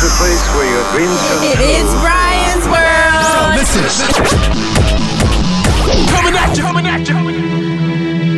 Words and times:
is 0.00 0.08
the 0.08 0.16
place 0.16 0.44
where 0.54 0.68
your 0.70 0.84
dreams 0.92 1.18
come 1.28 1.42
It 1.44 1.56
true. 1.56 1.66
is 1.66 1.88
Brian's 2.00 2.66
World. 2.66 3.24
So 3.32 3.40
Listen. 3.60 3.84
Coming 6.08 6.36
at 6.36 6.56
you. 6.56 6.62
Coming 6.62 6.86
at 6.86 7.08
you. 7.08 8.30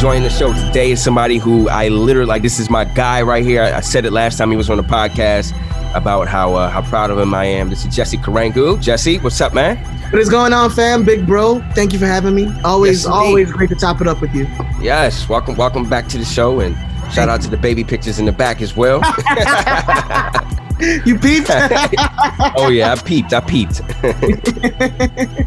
Joining 0.00 0.24
the 0.24 0.30
show 0.30 0.52
today 0.52 0.90
is 0.90 1.00
somebody 1.02 1.38
who 1.38 1.68
I 1.68 1.86
literally 1.86 2.26
like. 2.26 2.42
This 2.42 2.58
is 2.58 2.68
my 2.68 2.84
guy 2.84 3.22
right 3.22 3.44
here. 3.44 3.62
I, 3.62 3.76
I 3.76 3.80
said 3.80 4.04
it 4.04 4.10
last 4.12 4.36
time 4.36 4.50
he 4.50 4.56
was 4.56 4.68
on 4.68 4.76
the 4.76 4.82
podcast 4.82 5.52
about 5.94 6.28
how 6.28 6.54
uh, 6.54 6.68
how 6.70 6.82
proud 6.82 7.10
of 7.10 7.18
him 7.18 7.34
I 7.34 7.44
am. 7.44 7.68
This 7.68 7.84
is 7.84 7.94
Jessie 7.94 8.16
Karangu. 8.16 8.80
Jessie, 8.80 9.18
what's 9.18 9.40
up, 9.40 9.54
man? 9.54 9.76
What 10.10 10.20
is 10.20 10.28
going 10.28 10.52
on, 10.52 10.70
fam? 10.70 11.04
Big 11.04 11.26
bro, 11.26 11.60
thank 11.74 11.92
you 11.92 11.98
for 11.98 12.06
having 12.06 12.34
me. 12.34 12.48
Always, 12.64 13.04
Yes, 13.04 13.06
always 13.06 13.50
great 13.50 13.70
to 13.70 13.74
top 13.76 14.00
it 14.00 14.06
up 14.06 14.20
with 14.20 14.34
you. 14.34 14.46
Yes, 14.80 15.28
welcome, 15.28 15.56
welcome 15.56 15.88
back 15.88 16.08
to 16.08 16.18
the 16.18 16.24
show, 16.24 16.60
and 16.60 16.76
shout 17.12 17.28
out 17.28 17.40
to 17.42 17.48
the 17.50 17.56
baby 17.56 17.82
pictures 17.84 18.18
in 18.18 18.26
the 18.26 18.32
back 18.32 18.60
as 18.60 18.76
well. 18.76 19.00
You 21.06 21.16
peeped? 21.16 21.48
oh 22.56 22.68
yeah, 22.72 22.92
I 22.92 22.96
peeped. 22.96 23.32
I 23.32 23.40
peeped. 23.40 23.76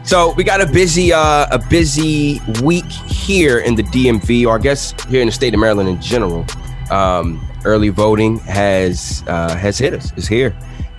so 0.07 0.31
we 0.35 0.45
got 0.45 0.62
a 0.62 0.65
busy, 0.65 1.12
uh, 1.12 1.48
a 1.51 1.59
busy 1.59 2.39
week 2.63 2.89
here 2.89 3.59
in 3.59 3.75
the 3.75 3.84
DMV, 3.84 4.45
or 4.48 4.57
I 4.57 4.62
guess 4.62 4.93
here 5.09 5.20
in 5.20 5.27
the 5.27 5.34
state 5.34 5.53
of 5.53 5.59
Maryland 5.59 5.89
in 5.89 5.99
general. 6.01 6.45
Um, 6.89 7.45
early 7.65 7.89
voting 7.89 8.39
has 8.39 9.23
uh, 9.27 9.55
has 9.55 9.77
hit 9.77 9.93
us. 9.93 10.11
Is 10.17 10.27
here, 10.27 10.55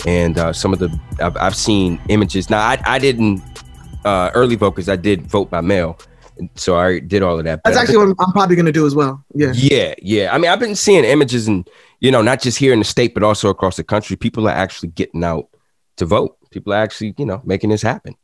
and 0.07 0.39
uh, 0.39 0.53
some 0.53 0.73
of 0.73 0.79
the 0.79 0.89
I've, 1.21 1.37
I've 1.37 1.57
seen 1.57 2.01
images. 2.09 2.51
Now 2.51 2.61
I, 2.61 2.81
I 2.85 2.99
didn't 2.99 3.43
uh, 4.05 4.31
early 4.35 4.57
vote 4.57 4.73
because 4.73 4.89
I 4.89 4.97
did 4.97 5.27
vote 5.27 5.51
by 5.51 5.61
mail, 5.61 5.99
so 6.55 6.77
I 6.77 6.99
did 6.99 7.23
all 7.23 7.39
of 7.39 7.45
that. 7.45 7.63
That's 7.65 7.77
actually 7.77 7.99
what 7.99 8.17
I'm 8.19 8.33
probably 8.33 8.57
gonna 8.57 8.73
do 8.73 8.87
as 8.87 8.95
well. 8.95 9.25
Yeah. 9.35 9.53
yeah, 9.55 9.95
yeah. 10.03 10.35
I 10.35 10.39
mean, 10.39 10.51
I've 10.51 10.61
been 10.61 10.77
seeing 10.77 11.05
images 11.05 11.49
and 11.49 11.69
you 12.01 12.11
know, 12.11 12.23
not 12.23 12.43
just 12.43 12.59
here 12.59 12.73
in 12.73 12.79
the 12.79 12.85
state, 12.85 13.15
but 13.15 13.23
also 13.23 13.49
across 13.49 13.77
the 13.77 13.85
country. 13.85 14.17
People 14.17 14.49
are 14.49 14.53
actually 14.53 14.91
getting 14.91 15.25
out 15.25 15.49
to 15.97 16.05
vote. 16.05 16.37
People 16.51 16.73
are 16.73 16.83
actually, 16.83 17.15
you 17.19 17.27
know, 17.27 17.41
making 17.45 17.71
this 17.71 17.83
happen. 17.83 18.15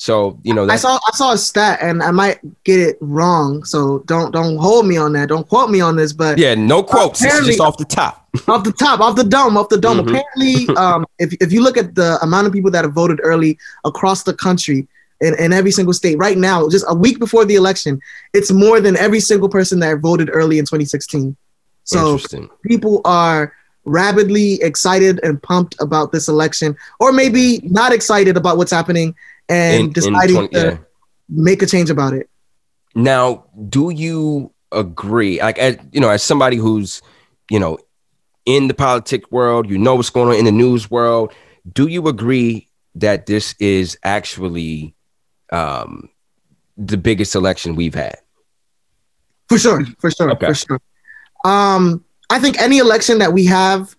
So, 0.00 0.40
you 0.44 0.54
know, 0.54 0.66
I 0.66 0.76
saw 0.76 0.94
I 0.94 1.14
saw 1.14 1.32
a 1.32 1.36
stat 1.36 1.78
and 1.82 2.02
I 2.02 2.10
might 2.10 2.40
get 2.64 2.80
it 2.80 2.96
wrong, 3.02 3.64
so 3.64 3.98
don't 4.06 4.30
don't 4.30 4.56
hold 4.56 4.86
me 4.86 4.96
on 4.96 5.12
that. 5.12 5.28
Don't 5.28 5.46
quote 5.46 5.68
me 5.68 5.82
on 5.82 5.94
this, 5.94 6.14
but 6.14 6.38
yeah, 6.38 6.54
no 6.54 6.82
quotes. 6.82 7.20
Just 7.20 7.60
off 7.60 7.76
the 7.76 7.84
top. 7.84 8.26
off 8.48 8.64
the 8.64 8.72
top, 8.72 9.00
off 9.00 9.14
the 9.14 9.24
dome, 9.24 9.58
off 9.58 9.68
the 9.68 9.76
dome. 9.76 9.98
Mhm. 9.98 10.08
Apparently, 10.08 10.74
um, 10.82 11.04
if 11.18 11.34
if 11.42 11.52
you 11.52 11.62
look 11.62 11.76
at 11.76 11.94
the 11.96 12.18
amount 12.22 12.46
of 12.46 12.52
people 12.54 12.70
that 12.70 12.82
have 12.82 12.94
voted 12.94 13.20
early 13.22 13.58
across 13.84 14.22
the 14.22 14.32
country 14.32 14.88
in, 15.20 15.38
in 15.38 15.52
every 15.52 15.70
single 15.70 15.92
state 15.92 16.16
right 16.16 16.38
now, 16.38 16.66
just 16.70 16.86
a 16.88 16.94
week 16.94 17.18
before 17.18 17.44
the 17.44 17.56
election, 17.56 18.00
it's 18.32 18.50
more 18.50 18.80
than 18.80 18.96
every 18.96 19.20
single 19.20 19.50
person 19.50 19.80
that 19.80 19.98
voted 19.98 20.30
early 20.32 20.58
in 20.58 20.64
2016. 20.64 21.36
So 21.84 22.18
people 22.62 23.02
are 23.04 23.52
rabidly 23.84 24.62
excited 24.62 25.20
and 25.22 25.42
pumped 25.42 25.74
about 25.78 26.10
this 26.10 26.26
election, 26.26 26.74
or 27.00 27.12
maybe 27.12 27.60
not 27.64 27.92
excited 27.92 28.38
about 28.38 28.56
what's 28.56 28.72
happening 28.72 29.14
and 29.50 29.74
In- 29.74 29.86
in 29.86 29.92
deciding 29.92 30.36
20 30.36 30.48
to 30.54 30.60
yeah. 30.66 30.76
make 31.28 31.60
a 31.62 31.66
change 31.66 31.90
about 31.90 32.14
it. 32.14 32.30
Now, 32.94 33.44
do 33.68 33.90
you 33.90 34.52
agree? 34.72 35.40
Like, 35.40 35.58
as 35.58 35.76
you 35.92 36.00
know, 36.00 36.08
as 36.08 36.22
somebody 36.22 36.56
who's, 36.56 37.02
you 37.50 37.58
know, 37.58 37.78
in 38.46 38.68
the 38.68 38.74
politic 38.74 39.30
world, 39.30 39.68
you 39.68 39.76
know 39.78 39.96
what's 39.96 40.10
going 40.10 40.28
on 40.30 40.34
in 40.36 40.44
the 40.44 40.52
news 40.52 40.90
world. 40.90 41.32
Do 41.72 41.86
you 41.88 42.08
agree 42.08 42.68
that 42.94 43.26
this 43.26 43.54
is 43.60 43.98
actually 44.02 44.94
um, 45.52 46.08
the 46.76 46.96
biggest 46.96 47.34
election 47.34 47.76
we've 47.76 47.94
had? 47.94 48.16
For 49.48 49.58
sure, 49.58 49.84
for 49.98 50.10
sure, 50.10 50.30
Okay. 50.32 50.46
for 50.46 50.54
sure. 50.54 50.80
Um, 51.44 52.04
I 52.30 52.38
think 52.38 52.60
any 52.60 52.78
election 52.78 53.18
that 53.18 53.32
we 53.32 53.44
have 53.46 53.94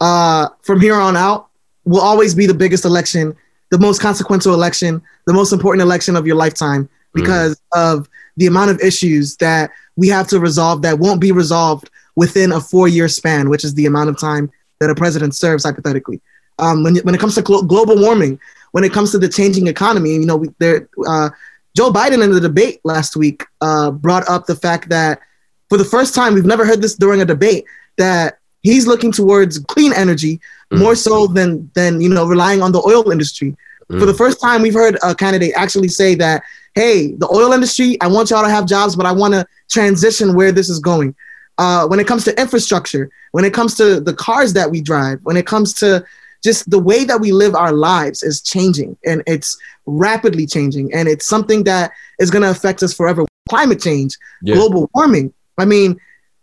uh, 0.00 0.48
from 0.62 0.80
here 0.80 0.94
on 0.94 1.16
out 1.16 1.48
will 1.84 2.00
always 2.00 2.34
be 2.34 2.46
the 2.46 2.54
biggest 2.54 2.84
election, 2.84 3.36
the 3.70 3.78
most 3.78 4.00
consequential 4.00 4.54
election, 4.54 5.02
the 5.26 5.32
most 5.32 5.52
important 5.52 5.82
election 5.82 6.16
of 6.16 6.26
your 6.26 6.36
lifetime 6.36 6.88
because 7.12 7.60
of 7.72 8.08
the 8.36 8.46
amount 8.46 8.70
of 8.70 8.80
issues 8.80 9.36
that 9.36 9.70
we 9.96 10.08
have 10.08 10.28
to 10.28 10.38
resolve 10.38 10.82
that 10.82 10.98
won't 10.98 11.20
be 11.20 11.32
resolved 11.32 11.90
within 12.16 12.52
a 12.52 12.60
four-year 12.60 13.08
span, 13.08 13.48
which 13.48 13.64
is 13.64 13.74
the 13.74 13.86
amount 13.86 14.08
of 14.08 14.18
time 14.18 14.50
that 14.78 14.90
a 14.90 14.94
president 14.94 15.34
serves 15.34 15.64
hypothetically. 15.64 16.20
Um, 16.58 16.82
when, 16.82 16.96
when 16.98 17.14
it 17.14 17.20
comes 17.20 17.34
to 17.36 17.42
glo- 17.42 17.62
global 17.62 17.98
warming, 17.98 18.38
when 18.72 18.84
it 18.84 18.92
comes 18.92 19.10
to 19.12 19.18
the 19.18 19.28
changing 19.28 19.66
economy, 19.66 20.12
you 20.12 20.26
know, 20.26 20.36
we, 20.36 20.48
there, 20.58 20.88
uh, 21.06 21.30
Joe 21.76 21.90
Biden 21.90 22.22
in 22.22 22.32
the 22.32 22.40
debate 22.40 22.80
last 22.84 23.16
week 23.16 23.44
uh, 23.60 23.90
brought 23.90 24.28
up 24.28 24.46
the 24.46 24.56
fact 24.56 24.88
that 24.88 25.20
for 25.68 25.78
the 25.78 25.84
first 25.84 26.14
time, 26.14 26.34
we've 26.34 26.44
never 26.44 26.66
heard 26.66 26.82
this 26.82 26.96
during 26.96 27.22
a 27.22 27.24
debate, 27.24 27.64
that 27.96 28.39
he's 28.62 28.86
looking 28.86 29.12
towards 29.12 29.58
clean 29.60 29.92
energy 29.92 30.40
Mm. 30.72 30.78
more 30.78 30.94
so 30.94 31.26
than 31.26 31.68
than 31.74 32.00
you 32.00 32.08
know 32.08 32.26
relying 32.26 32.62
on 32.62 32.70
the 32.72 32.80
oil 32.86 33.10
industry. 33.10 33.56
For 33.88 33.96
Mm. 33.96 34.06
the 34.06 34.14
first 34.14 34.40
time, 34.40 34.62
we've 34.62 34.74
heard 34.82 34.96
a 35.02 35.14
candidate 35.16 35.52
actually 35.56 35.88
say 35.88 36.14
that, 36.16 36.42
"Hey, 36.76 37.14
the 37.18 37.28
oil 37.28 37.52
industry, 37.52 37.96
I 38.00 38.06
want 38.06 38.30
y'all 38.30 38.44
to 38.44 38.48
have 38.50 38.66
jobs, 38.66 38.94
but 38.94 39.04
I 39.04 39.10
want 39.12 39.34
to 39.34 39.44
transition 39.68 40.34
where 40.34 40.52
this 40.52 40.68
is 40.68 40.78
going." 40.78 41.14
Uh, 41.58 41.86
when 41.88 41.98
it 42.00 42.06
comes 42.06 42.24
to 42.24 42.40
infrastructure, 42.40 43.10
when 43.32 43.44
it 43.44 43.52
comes 43.52 43.74
to 43.74 44.00
the 44.00 44.14
cars 44.14 44.52
that 44.52 44.70
we 44.70 44.80
drive, 44.80 45.18
when 45.24 45.36
it 45.36 45.44
comes 45.46 45.72
to 45.74 46.04
just 46.42 46.70
the 46.70 46.78
way 46.78 47.04
that 47.04 47.20
we 47.20 47.32
live 47.32 47.54
our 47.54 47.72
lives 47.72 48.22
is 48.22 48.40
changing 48.40 48.96
and 49.04 49.22
it's 49.26 49.58
rapidly 49.86 50.46
changing 50.46 50.86
and 50.94 51.06
it's 51.08 51.26
something 51.26 51.64
that 51.64 51.90
is 52.18 52.30
going 52.30 52.42
to 52.42 52.48
affect 52.50 52.82
us 52.82 52.94
forever 52.94 53.24
climate 53.48 53.80
change 53.80 54.16
Yeah. 54.42 54.54
global 54.54 54.88
warming 54.94 55.32
i 55.58 55.64
mean 55.66 55.98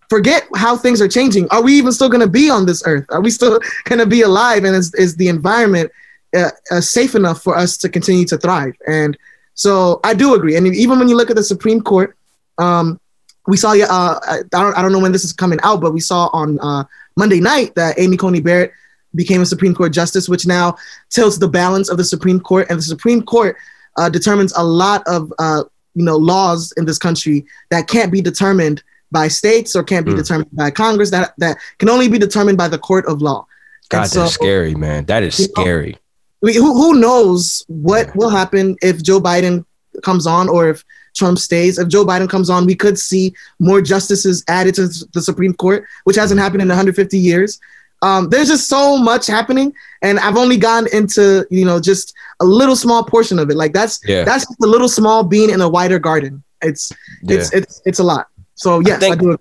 forget 0.09 0.47
how 0.55 0.77
things 0.77 1.01
are 1.01 1.07
changing. 1.07 1.47
Are 1.49 1.61
we 1.61 1.73
even 1.73 1.91
still 1.91 2.09
going 2.09 2.21
to 2.21 2.29
be 2.29 2.49
on 2.49 2.65
this 2.65 2.83
earth? 2.85 3.05
Are 3.09 3.21
we 3.21 3.29
still 3.29 3.59
going 3.85 3.99
to 3.99 4.05
be 4.05 4.21
alive? 4.21 4.63
And 4.63 4.75
is, 4.75 4.93
is 4.95 5.15
the 5.15 5.27
environment 5.27 5.91
uh, 6.35 6.51
uh, 6.71 6.81
safe 6.81 7.15
enough 7.15 7.41
for 7.41 7.57
us 7.57 7.77
to 7.77 7.89
continue 7.89 8.25
to 8.25 8.37
thrive? 8.37 8.73
And 8.87 9.17
so 9.53 9.99
i 10.03 10.13
do 10.13 10.35
agree. 10.35 10.55
And 10.55 10.67
even 10.67 10.99
when 10.99 11.07
you 11.07 11.17
look 11.17 11.31
at 11.31 11.35
the 11.35 11.43
supreme 11.43 11.81
court 11.81 12.15
um, 12.59 12.99
we 13.47 13.57
saw 13.57 13.71
uh, 13.71 14.19
I, 14.27 14.41
don't, 14.51 14.77
I 14.77 14.81
don't 14.81 14.91
know 14.91 14.99
when 14.99 15.11
this 15.11 15.23
is 15.23 15.33
coming 15.33 15.59
out 15.63 15.81
but 15.81 15.93
we 15.93 15.99
saw 15.99 16.29
on 16.31 16.59
uh, 16.59 16.83
monday 17.15 17.39
night 17.39 17.73
that 17.73 17.97
amy 17.97 18.17
coney 18.17 18.39
barrett 18.39 18.71
became 19.15 19.41
a 19.41 19.45
Supreme 19.45 19.73
Court 19.73 19.91
justice, 19.91 20.29
which 20.29 20.45
now 20.45 20.77
tilts 21.09 21.37
the 21.37 21.47
balance 21.47 21.89
of 21.89 21.97
the 21.97 22.03
Supreme 22.03 22.39
Court. 22.39 22.67
And 22.69 22.77
the 22.77 22.83
Supreme 22.83 23.23
Court 23.23 23.57
uh, 23.97 24.09
determines 24.09 24.53
a 24.55 24.63
lot 24.63 25.03
of 25.07 25.33
uh, 25.39 25.63
you 25.95 26.05
know 26.05 26.15
laws 26.15 26.71
in 26.77 26.85
this 26.85 26.99
country 26.99 27.45
that 27.71 27.87
can't 27.87 28.11
be 28.11 28.21
determined 28.21 28.83
by 29.11 29.27
states 29.27 29.75
or 29.75 29.83
can't 29.83 30.05
be 30.05 30.13
Mm. 30.13 30.17
determined 30.17 30.49
by 30.53 30.69
Congress. 30.71 31.09
That 31.11 31.33
that 31.37 31.57
can 31.79 31.89
only 31.89 32.07
be 32.09 32.17
determined 32.19 32.57
by 32.57 32.67
the 32.67 32.77
court 32.77 33.05
of 33.05 33.21
law. 33.21 33.45
God, 33.89 34.01
And 34.03 34.11
so- 34.11 34.19
that's 34.21 34.33
scary, 34.33 34.75
man. 34.75 35.05
That 35.05 35.23
is 35.23 35.39
know, 35.39 35.45
scary. 35.63 35.97
we, 36.41 36.53
who, 36.55 36.73
who 36.73 36.99
knows 36.99 37.63
what 37.67 38.07
Yeah. 38.07 38.11
will 38.15 38.29
happen 38.29 38.75
if 38.81 39.01
Joe 39.01 39.21
Biden 39.21 39.63
comes 40.03 40.27
on 40.27 40.49
or 40.49 40.69
if 40.69 40.83
Trump 41.15 41.39
stays. 41.39 41.79
If 41.79 41.87
Joe 41.87 42.05
Biden 42.05 42.29
comes 42.29 42.49
on, 42.49 42.65
we 42.65 42.75
could 42.75 42.99
see 42.99 43.33
more 43.59 43.81
justices 43.81 44.43
added 44.47 44.75
to 44.75 44.87
the 45.13 45.21
Supreme 45.21 45.53
Court, 45.53 45.85
which 46.03 46.15
hasn't 46.15 46.39
happened 46.39 46.61
in 46.61 46.67
150 46.67 47.17
years. 47.17 47.59
Um, 48.03 48.29
there's 48.29 48.49
just 48.49 48.69
so 48.69 48.97
much 48.97 49.25
happening, 49.25 49.73
and 50.03 50.19
I've 50.19 50.37
only 50.37 50.57
gone 50.57 50.85
into 50.93 51.47
you 51.49 51.65
know 51.65 51.79
just 51.79 52.13
a 52.41 52.45
little 52.45 52.75
small 52.75 53.03
portion 53.03 53.39
of 53.39 53.49
it. 53.49 53.55
Like 53.57 53.73
that's 53.73 53.99
Yeah. 54.05 54.23
that's 54.23 54.45
just 54.45 54.59
a 54.61 54.67
little 54.67 54.89
small 54.89 55.23
bean 55.23 55.49
in 55.49 55.61
a 55.61 55.69
wider 55.69 55.97
garden. 55.97 56.43
It's 56.61 56.91
Yeah. 57.23 57.37
it's 57.37 57.51
it's 57.53 57.81
it's 57.85 57.99
a 57.99 58.03
lot. 58.03 58.27
So 58.57 58.79
yes, 58.79 59.01
I, 59.01 59.15
think- 59.15 59.21
do. 59.21 59.37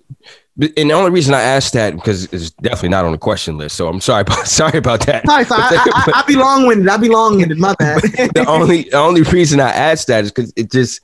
And 0.75 0.89
the 0.89 0.93
only 0.93 1.11
reason 1.11 1.35
I 1.35 1.41
asked 1.41 1.73
that 1.73 1.93
because 1.93 2.25
it's 2.33 2.49
definitely 2.51 2.89
not 2.89 3.05
on 3.05 3.11
the 3.11 3.17
question 3.19 3.57
list. 3.57 3.75
So 3.75 3.87
I'm 3.87 4.01
sorry 4.01 4.21
about 4.27 4.47
sorry 4.47 4.77
about 4.77 5.05
that. 5.05 5.25
Sorry, 5.25 5.43
sorry, 5.43 5.61
I, 5.61 5.75
I, 5.75 5.81
I, 5.85 6.11
I'll 6.15 6.25
be 6.25 6.35
long-winded. 6.35 6.87
I'll 6.87 6.97
be 6.97 7.09
long-winded. 7.09 7.57
My 7.59 7.75
bad. 7.77 8.01
the 8.33 8.45
only 8.47 8.83
the 8.83 8.97
only 8.97 9.21
reason 9.23 9.59
I 9.59 9.69
asked 9.69 10.07
that 10.07 10.23
is 10.23 10.31
because 10.31 10.53
it 10.55 10.71
just 10.71 11.01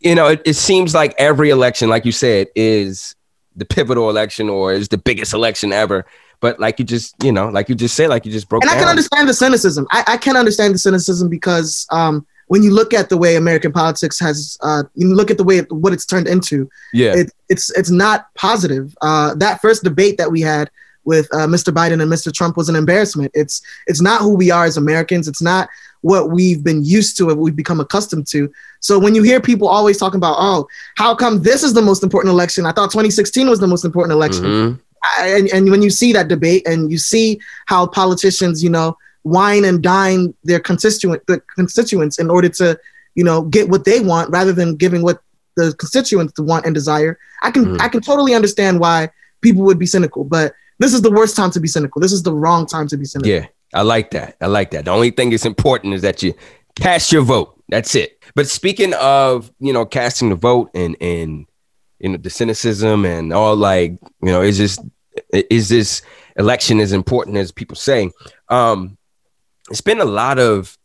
you 0.00 0.14
know 0.14 0.28
it, 0.28 0.42
it 0.44 0.54
seems 0.54 0.94
like 0.94 1.14
every 1.18 1.50
election, 1.50 1.88
like 1.88 2.04
you 2.04 2.12
said, 2.12 2.48
is 2.54 3.16
the 3.56 3.64
pivotal 3.64 4.10
election 4.10 4.48
or 4.48 4.72
is 4.72 4.88
the 4.88 4.98
biggest 4.98 5.32
election 5.32 5.72
ever. 5.72 6.04
But 6.40 6.60
like 6.60 6.78
you 6.78 6.84
just 6.84 7.14
you 7.22 7.32
know, 7.32 7.48
like 7.48 7.68
you 7.68 7.74
just 7.74 7.94
said, 7.96 8.10
like 8.10 8.26
you 8.26 8.32
just 8.32 8.48
broke 8.48 8.62
and 8.62 8.70
I 8.70 8.74
can 8.74 8.88
understand 8.88 9.28
the 9.28 9.34
cynicism. 9.34 9.86
I, 9.90 10.04
I 10.06 10.16
can 10.18 10.36
understand 10.36 10.74
the 10.74 10.78
cynicism 10.78 11.28
because 11.28 11.86
um, 11.90 12.26
when 12.54 12.62
you 12.66 12.72
look 12.80 12.94
at 13.00 13.06
the 13.08 13.16
way 13.24 13.34
American 13.34 13.72
politics 13.72 14.16
has, 14.26 14.56
uh, 14.68 14.82
you 14.94 15.06
look 15.20 15.30
at 15.32 15.38
the 15.38 15.44
way 15.50 15.56
it, 15.62 15.66
what 15.72 15.92
it's 15.92 16.06
turned 16.12 16.28
into, 16.34 16.56
yeah, 17.00 17.12
it, 17.20 17.26
it's 17.52 17.66
it's 17.78 17.90
not 18.04 18.18
positive. 18.46 18.84
Uh, 19.08 19.34
that 19.44 19.60
first 19.64 19.82
debate 19.82 20.16
that 20.18 20.30
we 20.30 20.40
had 20.52 20.70
with 21.10 21.26
uh, 21.34 21.46
Mr. 21.54 21.70
Biden 21.78 22.00
and 22.02 22.10
Mr. 22.16 22.32
Trump 22.32 22.56
was 22.56 22.68
an 22.68 22.76
embarrassment. 22.76 23.30
It's 23.34 23.60
it's 23.90 24.00
not 24.08 24.20
who 24.24 24.32
we 24.42 24.48
are 24.56 24.64
as 24.70 24.76
Americans. 24.76 25.26
It's 25.26 25.42
not 25.42 25.68
what 26.10 26.30
we've 26.36 26.62
been 26.62 26.84
used 26.84 27.16
to 27.18 27.30
and 27.30 27.38
we've 27.40 27.56
become 27.64 27.80
accustomed 27.80 28.26
to. 28.34 28.40
So 28.80 28.92
when 29.04 29.14
you 29.16 29.22
hear 29.30 29.40
people 29.40 29.66
always 29.68 29.96
talking 29.98 30.20
about, 30.22 30.36
oh, 30.38 30.60
how 30.96 31.14
come 31.22 31.42
this 31.42 31.62
is 31.62 31.72
the 31.74 31.82
most 31.90 32.02
important 32.02 32.30
election? 32.36 32.66
I 32.66 32.72
thought 32.72 32.90
2016 32.90 33.48
was 33.48 33.58
the 33.58 33.66
most 33.74 33.84
important 33.84 34.12
election 34.18 34.44
Mhm. 34.44 34.80
I- 35.18 35.28
and, 35.36 35.48
and 35.54 35.70
when 35.72 35.82
you 35.86 35.90
see 36.00 36.12
that 36.12 36.28
debate 36.28 36.62
and 36.70 36.80
you 36.92 36.98
see 36.98 37.26
how 37.72 37.80
politicians, 37.86 38.62
you 38.62 38.70
know, 38.76 38.88
wine 39.24 39.64
and 39.64 39.82
dine 39.82 40.34
their 40.44 40.60
constituent 40.60 41.26
the 41.26 41.40
constituents 41.56 42.18
in 42.18 42.30
order 42.30 42.48
to, 42.50 42.78
you 43.14 43.24
know, 43.24 43.42
get 43.42 43.68
what 43.68 43.84
they 43.84 44.00
want 44.00 44.30
rather 44.30 44.52
than 44.52 44.76
giving 44.76 45.02
what 45.02 45.20
the 45.56 45.72
constituents 45.74 46.38
want 46.38 46.66
and 46.66 46.74
desire. 46.74 47.18
I 47.42 47.50
can 47.50 47.64
Mhm. 47.64 47.80
I 47.80 47.88
can 47.88 48.00
totally 48.00 48.34
understand 48.34 48.80
why 48.80 49.10
people 49.40 49.62
would 49.62 49.78
be 49.78 49.86
cynical, 49.86 50.24
but 50.24 50.52
this 50.78 50.92
is 50.92 51.02
the 51.02 51.10
worst 51.10 51.36
time 51.36 51.50
to 51.52 51.60
be 51.60 51.68
cynical. 51.68 52.00
This 52.00 52.12
is 52.12 52.22
the 52.22 52.34
wrong 52.34 52.66
time 52.66 52.86
to 52.88 52.96
be 52.96 53.04
cynical. 53.04 53.30
Yeah, 53.30 53.46
I 53.72 53.82
like 53.82 54.10
that. 54.10 54.36
I 54.40 54.46
like 54.46 54.70
that. 54.72 54.84
The 54.86 54.90
only 54.90 55.10
thing 55.10 55.30
that's 55.30 55.46
important 55.46 55.94
is 55.94 56.02
that 56.02 56.22
you 56.22 56.34
cast 56.76 57.12
your 57.12 57.22
vote. 57.22 57.50
That's 57.68 57.94
it. 57.94 58.22
But 58.34 58.48
speaking 58.48 58.92
of, 58.94 59.50
you 59.58 59.72
know, 59.72 59.86
casting 59.86 60.28
the 60.28 60.36
vote 60.36 60.70
and 60.74 60.96
and 61.00 61.46
you 62.00 62.10
know 62.10 62.18
the 62.18 62.30
cynicism 62.30 63.06
and 63.06 63.32
all 63.32 63.56
like, 63.56 63.92
you 64.20 64.32
know, 64.32 64.42
is 64.42 64.58
this 64.58 64.78
is 65.32 65.68
this 65.68 66.02
election 66.36 66.80
as 66.80 66.92
important 66.92 67.36
as 67.36 67.52
people 67.52 67.76
say? 67.76 68.10
Um, 68.48 68.98
it's 69.70 69.80
been 69.80 70.00
a 70.00 70.04
lot 70.04 70.38
of 70.38 70.76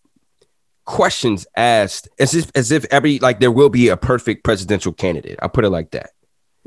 questions 0.86 1.46
asked 1.56 2.08
as 2.20 2.34
if 2.34 2.52
as 2.56 2.72
if 2.72 2.86
every 2.92 3.20
like 3.20 3.40
there 3.40 3.52
will 3.52 3.70
be 3.70 3.90
a 3.90 3.98
perfect 3.98 4.44
presidential 4.44 4.92
candidate. 4.92 5.38
I'll 5.42 5.50
put 5.50 5.66
it 5.66 5.70
like 5.70 5.92
that. 5.92 6.12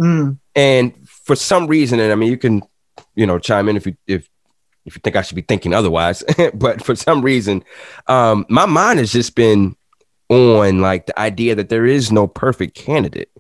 Mm, 0.00 0.38
And 0.55 1.09
for 1.09 1.37
some 1.37 1.67
reason, 1.67 2.00
and 2.00 2.12
I 2.12 2.14
mean, 2.14 2.31
you 2.31 2.38
can, 2.38 2.62
you 3.14 3.26
know, 3.26 3.38
chime 3.38 3.69
in 3.69 3.76
if 3.76 3.87
you 3.87 3.97
if 4.06 4.29
if 4.85 4.97
you 4.97 5.00
think 5.03 5.17
I 5.17 5.23
should 5.23 5.37
be 5.37 5.43
thinking 5.43 5.75
otherwise. 5.75 6.23
but 6.55 6.85
for 6.85 6.94
some 6.97 7.23
reason, 7.23 7.64
um, 8.06 8.47
my 8.49 8.67
mind 8.67 8.99
has 8.99 9.12
just 9.12 9.35
been 9.35 9.76
on 10.29 10.81
like 10.81 11.06
the 11.06 11.19
idea 11.19 11.55
that 11.56 11.69
there 11.69 11.87
is 11.87 12.11
no 12.12 12.26
perfect 12.26 12.75
candidate, 12.75 13.31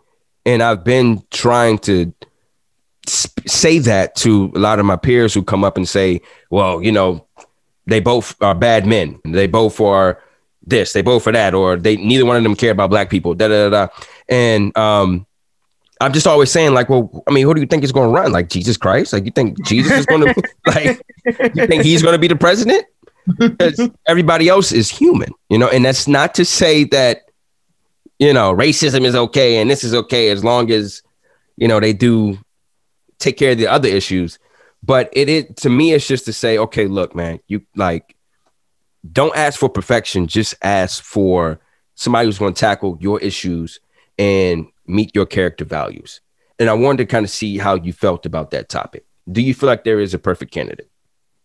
and 0.44 0.62
I've 0.62 0.84
been 0.84 1.22
trying 1.30 1.78
to 1.80 2.12
sp- 3.08 3.46
say 3.46 3.78
that 3.78 4.14
to 4.16 4.52
a 4.54 4.58
lot 4.58 4.78
of 4.78 4.84
my 4.86 4.96
peers 4.96 5.32
who 5.32 5.42
come 5.42 5.64
up 5.64 5.76
and 5.76 5.88
say, 5.88 6.20
"Well, 6.50 6.82
you 6.82 6.92
know, 6.92 7.26
they 7.86 8.00
both 8.00 8.40
are 8.42 8.54
bad 8.54 8.86
men. 8.86 9.20
They 9.24 9.46
both 9.46 9.80
are." 9.80 10.20
This, 10.64 10.92
they 10.92 11.02
both 11.02 11.26
are 11.26 11.32
that, 11.32 11.54
or 11.54 11.74
they 11.74 11.96
neither 11.96 12.24
one 12.24 12.36
of 12.36 12.44
them 12.44 12.54
care 12.54 12.70
about 12.70 12.88
black 12.88 13.10
people. 13.10 13.34
Da 13.34 13.48
da 13.48 13.68
da. 13.68 13.86
da. 13.86 13.92
And 14.28 14.76
um, 14.78 15.26
I'm 16.02 16.12
just 16.12 16.26
always 16.26 16.50
saying, 16.50 16.74
like, 16.74 16.88
well, 16.88 17.22
I 17.28 17.30
mean, 17.30 17.46
who 17.46 17.54
do 17.54 17.60
you 17.60 17.66
think 17.66 17.84
is 17.84 17.92
going 17.92 18.08
to 18.08 18.12
run? 18.12 18.32
Like 18.32 18.48
Jesus 18.48 18.76
Christ? 18.76 19.12
Like, 19.12 19.24
you 19.24 19.30
think 19.30 19.64
Jesus 19.64 19.92
is 19.92 20.06
going 20.06 20.22
to, 20.34 20.42
like, 20.66 21.00
you 21.54 21.66
think 21.66 21.84
he's 21.84 22.02
going 22.02 22.14
to 22.14 22.18
be 22.18 22.28
the 22.28 22.36
president? 22.36 22.84
Because 23.38 23.88
everybody 24.06 24.48
else 24.48 24.72
is 24.72 24.90
human, 24.90 25.30
you 25.48 25.58
know. 25.58 25.68
And 25.68 25.84
that's 25.84 26.08
not 26.08 26.34
to 26.34 26.44
say 26.44 26.84
that, 26.84 27.30
you 28.18 28.32
know, 28.32 28.52
racism 28.52 29.04
is 29.04 29.14
okay 29.14 29.58
and 29.58 29.70
this 29.70 29.84
is 29.84 29.94
okay 29.94 30.30
as 30.30 30.42
long 30.42 30.72
as, 30.72 31.02
you 31.56 31.68
know, 31.68 31.78
they 31.78 31.92
do 31.92 32.36
take 33.20 33.36
care 33.36 33.52
of 33.52 33.58
the 33.58 33.68
other 33.68 33.88
issues. 33.88 34.40
But 34.82 35.10
it, 35.12 35.28
it 35.28 35.56
to 35.58 35.70
me, 35.70 35.92
it's 35.92 36.06
just 36.06 36.24
to 36.24 36.32
say, 36.32 36.58
okay, 36.58 36.86
look, 36.86 37.14
man, 37.14 37.40
you 37.46 37.62
like, 37.76 38.16
don't 39.10 39.36
ask 39.36 39.58
for 39.58 39.68
perfection. 39.68 40.26
Just 40.26 40.54
ask 40.62 41.02
for 41.02 41.60
somebody 41.94 42.26
who's 42.26 42.38
going 42.38 42.54
to 42.54 42.60
tackle 42.60 42.98
your 43.00 43.20
issues 43.20 43.80
and 44.18 44.66
meet 44.86 45.14
your 45.14 45.26
character 45.26 45.64
values. 45.64 46.20
And 46.58 46.68
I 46.68 46.74
wanted 46.74 46.98
to 46.98 47.06
kind 47.06 47.24
of 47.24 47.30
see 47.30 47.58
how 47.58 47.74
you 47.74 47.92
felt 47.92 48.26
about 48.26 48.50
that 48.50 48.68
topic. 48.68 49.04
Do 49.30 49.40
you 49.40 49.54
feel 49.54 49.68
like 49.68 49.84
there 49.84 50.00
is 50.00 50.14
a 50.14 50.18
perfect 50.18 50.52
candidate? 50.52 50.90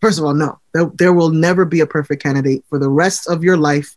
First 0.01 0.19
of 0.19 0.25
all, 0.25 0.33
no. 0.33 0.59
There, 0.73 0.91
there 0.95 1.13
will 1.13 1.29
never 1.29 1.65
be 1.65 1.79
a 1.79 1.87
perfect 1.87 2.21
candidate 2.21 2.63
for 2.69 2.77
the 2.77 2.89
rest 2.89 3.27
of 3.27 3.43
your 3.43 3.57
life. 3.57 3.95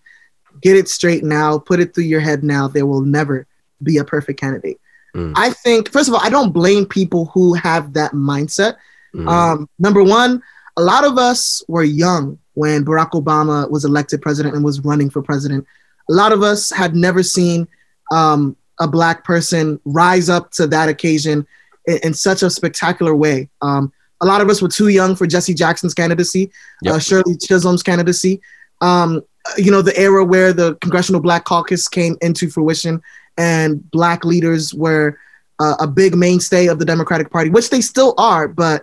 Get 0.61 0.77
it 0.77 0.89
straight 0.89 1.25
now. 1.25 1.59
Put 1.59 1.81
it 1.81 1.95
through 1.95 2.05
your 2.05 2.21
head 2.21 2.43
now. 2.43 2.69
There 2.69 2.87
will 2.87 3.03
never 3.03 3.47
be 3.83 3.99
a 3.99 4.05
perfect 4.05 4.41
candidate. 4.41 4.81
Mm. 5.15 5.33
I 5.37 5.51
think, 5.51 5.91
first 5.91 6.09
of 6.09 6.15
all, 6.15 6.21
I 6.23 6.31
don't 6.31 6.53
blame 6.53 6.87
people 6.87 7.27
who 7.27 7.55
have 7.55 7.95
that 7.95 8.13
mindset. 8.13 8.77
Mhm. 9.15 9.29
Um, 9.29 9.69
number 9.79 10.03
one, 10.03 10.43
a 10.77 10.83
lot 10.83 11.05
of 11.05 11.19
us 11.19 11.62
were 11.69 11.83
young 11.85 12.39
when 12.55 12.85
Barack 12.85 13.11
Obama 13.11 13.69
was 13.71 13.85
elected 13.85 14.23
president 14.23 14.55
and 14.55 14.65
was 14.65 14.81
running 14.81 15.11
for 15.11 15.23
president. 15.23 15.67
A 16.09 16.12
lot 16.12 16.33
of 16.33 16.43
us 16.43 16.71
had 16.71 16.95
never 16.95 17.23
seen 17.23 17.67
um, 18.12 18.57
a 18.81 18.89
black 18.89 19.25
person 19.25 19.79
rise 19.85 20.29
up 20.29 20.51
to 20.53 20.67
that 20.67 20.89
occasion 20.89 21.47
in, 21.87 21.99
in 22.03 22.15
such 22.15 22.43
a 22.43 22.51
spectacular 22.51 23.15
way. 23.15 23.49
Um, 23.62 23.93
a 24.21 24.27
lot 24.27 24.41
of 24.41 24.49
us 24.51 24.61
were 24.61 24.69
too 24.69 24.89
young 24.89 25.15
for 25.17 25.27
Jesse 25.27 25.55
Jackson's 25.55 25.95
candidacy, 25.95 26.51
Yep. 26.83 26.95
uh, 26.95 26.99
Shirley 26.99 27.37
Chisholm's 27.37 27.83
candidacy. 27.83 28.41
Um, 28.81 29.23
you 29.57 29.71
know, 29.71 29.81
the 29.83 29.99
era 29.99 30.25
where 30.25 30.53
the 30.53 30.75
Congressional 30.77 31.21
Black 31.21 31.45
Caucus 31.45 31.89
came 31.89 32.17
into 32.21 32.51
fruition 32.51 33.01
and 33.39 33.89
black 33.91 34.25
leaders 34.25 34.75
were 34.75 35.17
uh, 35.59 35.77
a 35.81 35.87
big 35.87 36.15
mainstay 36.17 36.67
of 36.67 36.79
the 36.79 36.85
Democratic 36.85 37.31
Party, 37.31 37.49
which 37.51 37.71
they 37.71 37.81
still 37.81 38.15
are, 38.19 38.49
but 38.49 38.83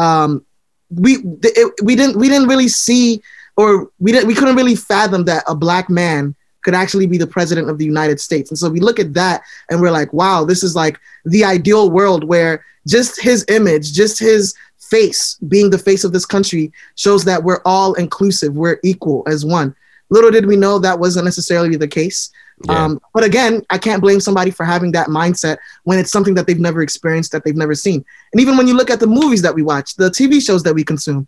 um, 0.00 0.44
we 0.90 1.18
it, 1.42 1.72
we 1.82 1.94
didn't 1.94 2.16
we 2.16 2.28
didn't 2.28 2.48
really 2.48 2.68
see 2.68 3.22
or 3.56 3.90
we 3.98 4.12
didn't 4.12 4.26
we 4.26 4.34
couldn't 4.34 4.56
really 4.56 4.74
fathom 4.74 5.24
that 5.26 5.44
a 5.46 5.54
black 5.54 5.88
man 5.90 6.34
could 6.62 6.74
actually 6.74 7.06
be 7.06 7.18
the 7.18 7.26
president 7.26 7.70
of 7.70 7.78
the 7.78 7.84
United 7.84 8.20
States. 8.20 8.50
And 8.50 8.58
so 8.58 8.68
we 8.68 8.80
look 8.80 8.98
at 8.98 9.14
that 9.14 9.42
and 9.70 9.80
we're 9.80 9.90
like, 9.90 10.12
wow, 10.12 10.44
this 10.44 10.62
is 10.62 10.76
like 10.76 10.98
the 11.24 11.44
ideal 11.44 11.90
world 11.90 12.24
where 12.24 12.64
just 12.86 13.20
his 13.20 13.44
image, 13.48 13.92
just 13.92 14.18
his 14.18 14.54
face 14.76 15.36
being 15.48 15.70
the 15.70 15.78
face 15.78 16.04
of 16.04 16.12
this 16.12 16.26
country 16.26 16.72
shows 16.96 17.24
that 17.24 17.42
we're 17.42 17.62
all 17.64 17.94
inclusive, 17.94 18.56
we're 18.56 18.80
equal 18.82 19.22
as 19.26 19.44
one. 19.44 19.74
Little 20.10 20.30
did 20.30 20.46
we 20.46 20.56
know 20.56 20.78
that 20.78 20.98
wasn't 20.98 21.24
necessarily 21.24 21.76
the 21.76 21.88
case. 21.88 22.30
Yeah. 22.64 22.84
Um, 22.84 23.00
but 23.14 23.24
again, 23.24 23.62
I 23.70 23.78
can't 23.78 24.02
blame 24.02 24.20
somebody 24.20 24.50
for 24.50 24.64
having 24.64 24.92
that 24.92 25.06
mindset 25.06 25.58
when 25.84 25.98
it's 25.98 26.10
something 26.10 26.34
that 26.34 26.46
they've 26.46 26.60
never 26.60 26.82
experienced, 26.82 27.32
that 27.32 27.44
they've 27.44 27.56
never 27.56 27.74
seen. 27.74 28.04
And 28.32 28.40
even 28.40 28.56
when 28.56 28.66
you 28.66 28.74
look 28.74 28.90
at 28.90 29.00
the 29.00 29.06
movies 29.06 29.42
that 29.42 29.54
we 29.54 29.62
watch, 29.62 29.94
the 29.96 30.10
TV 30.10 30.44
shows 30.44 30.62
that 30.64 30.74
we 30.74 30.84
consume, 30.84 31.26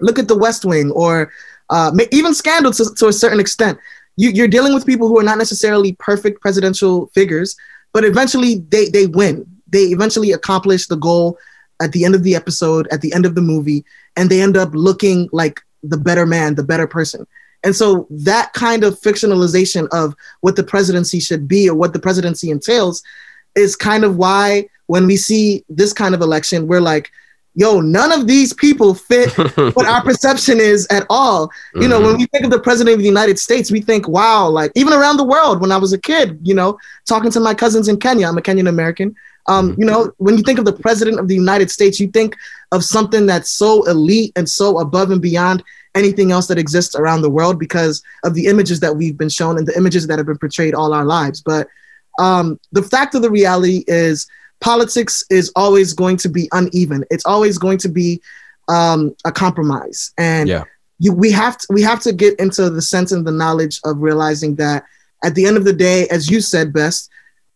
look 0.00 0.18
at 0.18 0.28
The 0.28 0.38
West 0.38 0.64
Wing 0.64 0.90
or 0.92 1.32
uh, 1.68 1.92
even 2.10 2.32
Scandal 2.32 2.72
to, 2.72 2.94
to 2.96 3.08
a 3.08 3.12
certain 3.12 3.40
extent. 3.40 3.78
You, 4.16 4.30
you're 4.30 4.48
dealing 4.48 4.74
with 4.74 4.86
people 4.86 5.08
who 5.08 5.18
are 5.18 5.24
not 5.24 5.38
necessarily 5.38 5.94
perfect 5.94 6.40
presidential 6.40 7.06
figures, 7.08 7.56
but 7.92 8.04
eventually 8.04 8.60
they, 8.68 8.88
they 8.88 9.06
win. 9.06 9.46
They 9.68 9.84
eventually 9.84 10.32
accomplish 10.32 10.86
the 10.86 10.96
goal 10.96 11.38
at 11.80 11.92
the 11.92 12.04
end 12.04 12.14
of 12.14 12.22
the 12.22 12.36
episode, 12.36 12.86
at 12.92 13.00
the 13.00 13.12
end 13.12 13.26
of 13.26 13.34
the 13.34 13.40
movie, 13.40 13.84
and 14.16 14.30
they 14.30 14.42
end 14.42 14.56
up 14.56 14.70
looking 14.72 15.28
like 15.32 15.60
the 15.82 15.96
better 15.96 16.26
man, 16.26 16.54
the 16.54 16.62
better 16.62 16.86
person. 16.86 17.26
And 17.64 17.74
so 17.74 18.06
that 18.10 18.52
kind 18.52 18.84
of 18.84 19.00
fictionalization 19.00 19.88
of 19.92 20.14
what 20.40 20.56
the 20.56 20.64
presidency 20.64 21.20
should 21.20 21.46
be 21.46 21.68
or 21.68 21.74
what 21.74 21.92
the 21.92 22.00
presidency 22.00 22.50
entails 22.50 23.02
is 23.54 23.76
kind 23.76 24.04
of 24.04 24.16
why 24.16 24.68
when 24.86 25.06
we 25.06 25.16
see 25.16 25.64
this 25.68 25.92
kind 25.92 26.14
of 26.14 26.20
election, 26.20 26.66
we're 26.66 26.80
like, 26.80 27.10
yo, 27.54 27.80
none 27.80 28.12
of 28.12 28.26
these 28.26 28.52
people 28.54 28.94
fit 28.94 29.30
what 29.74 29.86
our 29.86 30.02
perception 30.02 30.58
is 30.58 30.86
at 30.90 31.04
all. 31.10 31.50
You 31.74 31.86
know, 31.86 32.00
when 32.00 32.16
we 32.16 32.26
think 32.26 32.44
of 32.44 32.50
the 32.50 32.60
president 32.60 32.94
of 32.94 33.00
the 33.00 33.06
United 33.06 33.38
States, 33.38 33.70
we 33.70 33.80
think, 33.80 34.08
wow, 34.08 34.48
like 34.48 34.72
even 34.74 34.92
around 34.92 35.18
the 35.18 35.24
world 35.24 35.60
when 35.60 35.70
I 35.70 35.76
was 35.76 35.92
a 35.92 36.00
kid, 36.00 36.38
you 36.42 36.54
know, 36.54 36.78
talking 37.06 37.30
to 37.32 37.40
my 37.40 37.54
cousins 37.54 37.88
in 37.88 37.98
Kenya, 37.98 38.26
I'm 38.26 38.38
a 38.38 38.42
Kenyan 38.42 38.68
American. 38.68 39.14
Um, 39.46 39.74
you 39.76 39.84
know, 39.84 40.12
when 40.18 40.38
you 40.38 40.44
think 40.44 40.58
of 40.58 40.64
the 40.64 40.72
president 40.72 41.18
of 41.18 41.28
the 41.28 41.34
United 41.34 41.70
States, 41.70 41.98
you 41.98 42.08
think 42.08 42.36
of 42.70 42.84
something 42.84 43.26
that's 43.26 43.50
so 43.50 43.82
elite 43.84 44.32
and 44.36 44.48
so 44.48 44.78
above 44.78 45.10
and 45.10 45.20
beyond 45.20 45.62
anything 45.94 46.32
else 46.32 46.46
that 46.46 46.58
exists 46.58 46.94
around 46.94 47.22
the 47.22 47.30
world 47.30 47.58
because 47.58 48.02
of 48.24 48.34
the 48.34 48.46
images 48.46 48.80
that 48.80 48.96
we've 48.96 49.18
been 49.18 49.28
shown 49.28 49.58
and 49.58 49.66
the 49.66 49.76
images 49.76 50.06
that 50.06 50.18
have 50.18 50.26
been 50.26 50.38
portrayed 50.38 50.74
all 50.74 50.92
our 50.94 51.04
lives. 51.04 51.40
But 51.40 51.68
um, 52.18 52.58
the 52.72 52.82
fact 52.82 53.14
of 53.14 53.22
the 53.22 53.30
reality 53.30 53.84
is 53.86 54.26
politics 54.60 55.24
is 55.30 55.50
always 55.56 55.92
going 55.92 56.16
to 56.18 56.28
be 56.28 56.48
uneven. 56.52 57.04
It's 57.10 57.26
always 57.26 57.58
going 57.58 57.78
to 57.78 57.88
be 57.88 58.20
um, 58.68 59.14
a 59.24 59.32
compromise. 59.32 60.12
And 60.16 60.48
Yeah. 60.48 60.64
you, 60.98 61.12
we 61.12 61.30
have 61.32 61.58
to, 61.58 61.66
we 61.70 61.82
have 61.82 62.00
to 62.00 62.12
get 62.12 62.38
into 62.38 62.70
the 62.70 62.82
sense 62.82 63.12
and 63.12 63.26
the 63.26 63.32
knowledge 63.32 63.80
of 63.84 63.98
realizing 63.98 64.54
that 64.56 64.84
at 65.24 65.34
the 65.34 65.46
end 65.46 65.56
of 65.56 65.64
the 65.64 65.72
day, 65.72 66.08
as 66.08 66.30
you 66.30 66.40
said 66.40 66.72
best, 66.72 67.10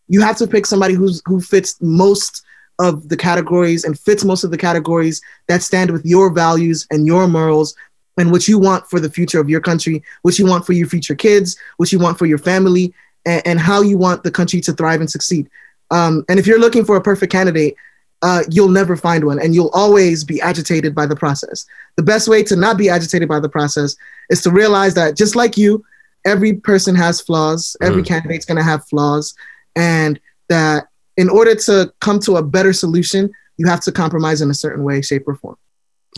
you 0.08 0.20
have 0.20 0.36
to 0.38 0.46
pick 0.46 0.66
somebody 0.66 0.94
who's 0.94 1.20
who 1.26 1.40
fits 1.40 1.76
most 1.80 2.42
of 2.78 3.08
the 3.08 3.16
categories 3.16 3.84
and 3.84 3.98
fits 3.98 4.24
most 4.24 4.44
of 4.44 4.50
the 4.50 4.58
categories 4.58 5.20
that 5.48 5.62
stand 5.62 5.90
with 5.90 6.04
your 6.04 6.30
values 6.30 6.86
and 6.90 7.06
your 7.06 7.26
morals 7.26 7.74
and 8.16 8.32
what 8.32 8.48
you 8.48 8.58
want 8.58 8.88
for 8.88 9.00
the 9.00 9.10
future 9.10 9.40
of 9.40 9.48
your 9.48 9.60
country, 9.60 10.02
what 10.22 10.38
you 10.38 10.46
want 10.46 10.64
for 10.64 10.72
your 10.72 10.86
future 10.88 11.14
kids, 11.14 11.56
what 11.76 11.92
you 11.92 11.98
want 11.98 12.18
for 12.18 12.26
your 12.26 12.38
family, 12.38 12.94
and, 13.24 13.42
and 13.46 13.60
how 13.60 13.82
you 13.82 13.98
want 13.98 14.22
the 14.22 14.30
country 14.30 14.60
to 14.62 14.72
thrive 14.72 15.00
and 15.00 15.10
succeed. 15.10 15.48
Um, 15.90 16.24
and 16.28 16.38
if 16.38 16.46
you're 16.46 16.58
looking 16.58 16.84
for 16.84 16.96
a 16.96 17.00
perfect 17.02 17.30
candidate, 17.32 17.76
uh, 18.22 18.42
you'll 18.50 18.68
never 18.68 18.96
find 18.96 19.24
one, 19.24 19.38
and 19.38 19.54
you'll 19.54 19.70
always 19.74 20.24
be 20.24 20.40
agitated 20.40 20.94
by 20.94 21.04
the 21.06 21.14
process. 21.14 21.66
The 21.96 22.02
best 22.02 22.28
way 22.28 22.42
to 22.44 22.56
not 22.56 22.78
be 22.78 22.88
agitated 22.88 23.28
by 23.28 23.40
the 23.40 23.48
process 23.48 23.94
is 24.30 24.40
to 24.42 24.50
realize 24.50 24.94
that 24.94 25.16
just 25.16 25.36
like 25.36 25.56
you, 25.58 25.84
every 26.24 26.54
person 26.54 26.94
has 26.94 27.20
flaws. 27.20 27.76
Every 27.82 28.02
Mm. 28.02 28.06
candidate's 28.06 28.46
going 28.46 28.56
to 28.56 28.64
have 28.64 28.88
flaws, 28.88 29.34
and 29.76 30.18
that 30.48 30.88
in 31.18 31.28
order 31.28 31.54
to 31.54 31.92
come 32.00 32.18
to 32.20 32.36
a 32.36 32.42
better 32.42 32.72
solution, 32.72 33.30
you 33.58 33.66
have 33.66 33.80
to 33.82 33.92
compromise 33.92 34.40
in 34.40 34.50
a 34.50 34.54
certain 34.54 34.82
way, 34.82 35.02
shape, 35.02 35.28
or 35.28 35.34
form. 35.34 35.56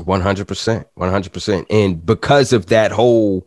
One 0.01 0.21
hundred 0.21 0.49
percent, 0.49 0.87
one 0.95 1.11
hundred 1.11 1.33
percent, 1.33 1.67
and 1.71 2.05
because 2.05 2.53
of 2.53 2.67
that 2.67 2.93
whole 2.93 3.47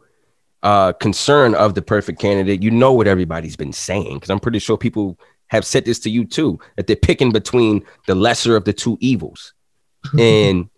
uh, 0.63 0.93
concern 0.93 1.55
of 1.55 1.75
the 1.75 1.81
perfect 1.81 2.19
candidate, 2.19 2.61
you 2.61 2.71
know 2.71 2.93
what 2.93 3.07
everybody's 3.07 3.55
been 3.55 3.73
saying. 3.73 4.15
Because 4.15 4.29
I'm 4.29 4.39
pretty 4.39 4.59
sure 4.59 4.77
people 4.77 5.17
have 5.47 5.65
said 5.65 5.85
this 5.85 5.99
to 5.99 6.09
you 6.09 6.25
too, 6.25 6.59
that 6.77 6.87
they're 6.87 6.95
picking 6.95 7.31
between 7.31 7.83
the 8.07 8.15
lesser 8.15 8.55
of 8.55 8.65
the 8.65 8.73
two 8.73 8.97
evils. 9.01 9.53
and 10.19 10.69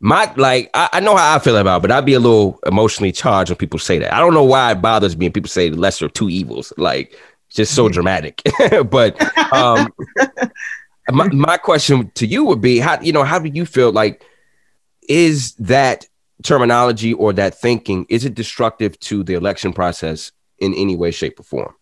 my 0.00 0.32
like, 0.36 0.70
I, 0.74 0.88
I 0.94 1.00
know 1.00 1.16
how 1.16 1.34
I 1.34 1.38
feel 1.38 1.56
about, 1.56 1.78
it, 1.78 1.82
but 1.82 1.90
I'd 1.90 2.04
be 2.04 2.14
a 2.14 2.20
little 2.20 2.58
emotionally 2.66 3.12
charged 3.12 3.50
when 3.50 3.56
people 3.56 3.78
say 3.78 3.98
that. 3.98 4.12
I 4.12 4.20
don't 4.20 4.34
know 4.34 4.44
why 4.44 4.72
it 4.72 4.82
bothers 4.82 5.16
me 5.16 5.26
when 5.26 5.32
people 5.32 5.48
say 5.48 5.68
the 5.68 5.76
lesser 5.76 6.06
of 6.06 6.12
two 6.12 6.28
evils. 6.28 6.72
Like, 6.76 7.16
just 7.48 7.74
so 7.74 7.88
dramatic. 7.88 8.42
but 8.90 9.20
um, 9.52 9.92
my, 11.10 11.28
my 11.28 11.56
question 11.56 12.10
to 12.14 12.26
you 12.26 12.44
would 12.44 12.60
be 12.60 12.78
how 12.78 13.00
you 13.00 13.12
know 13.12 13.24
how 13.24 13.38
do 13.38 13.48
you 13.48 13.64
feel 13.64 13.92
like 13.92 14.24
is 15.08 15.54
that 15.54 16.06
terminology 16.44 17.12
or 17.14 17.32
that 17.32 17.54
thinking 17.58 18.06
is 18.08 18.24
it 18.24 18.34
destructive 18.34 18.98
to 19.00 19.24
the 19.24 19.34
election 19.34 19.72
process 19.72 20.30
in 20.58 20.72
any 20.74 20.94
way 20.94 21.10
shape 21.10 21.40
or 21.40 21.42
form 21.42 21.74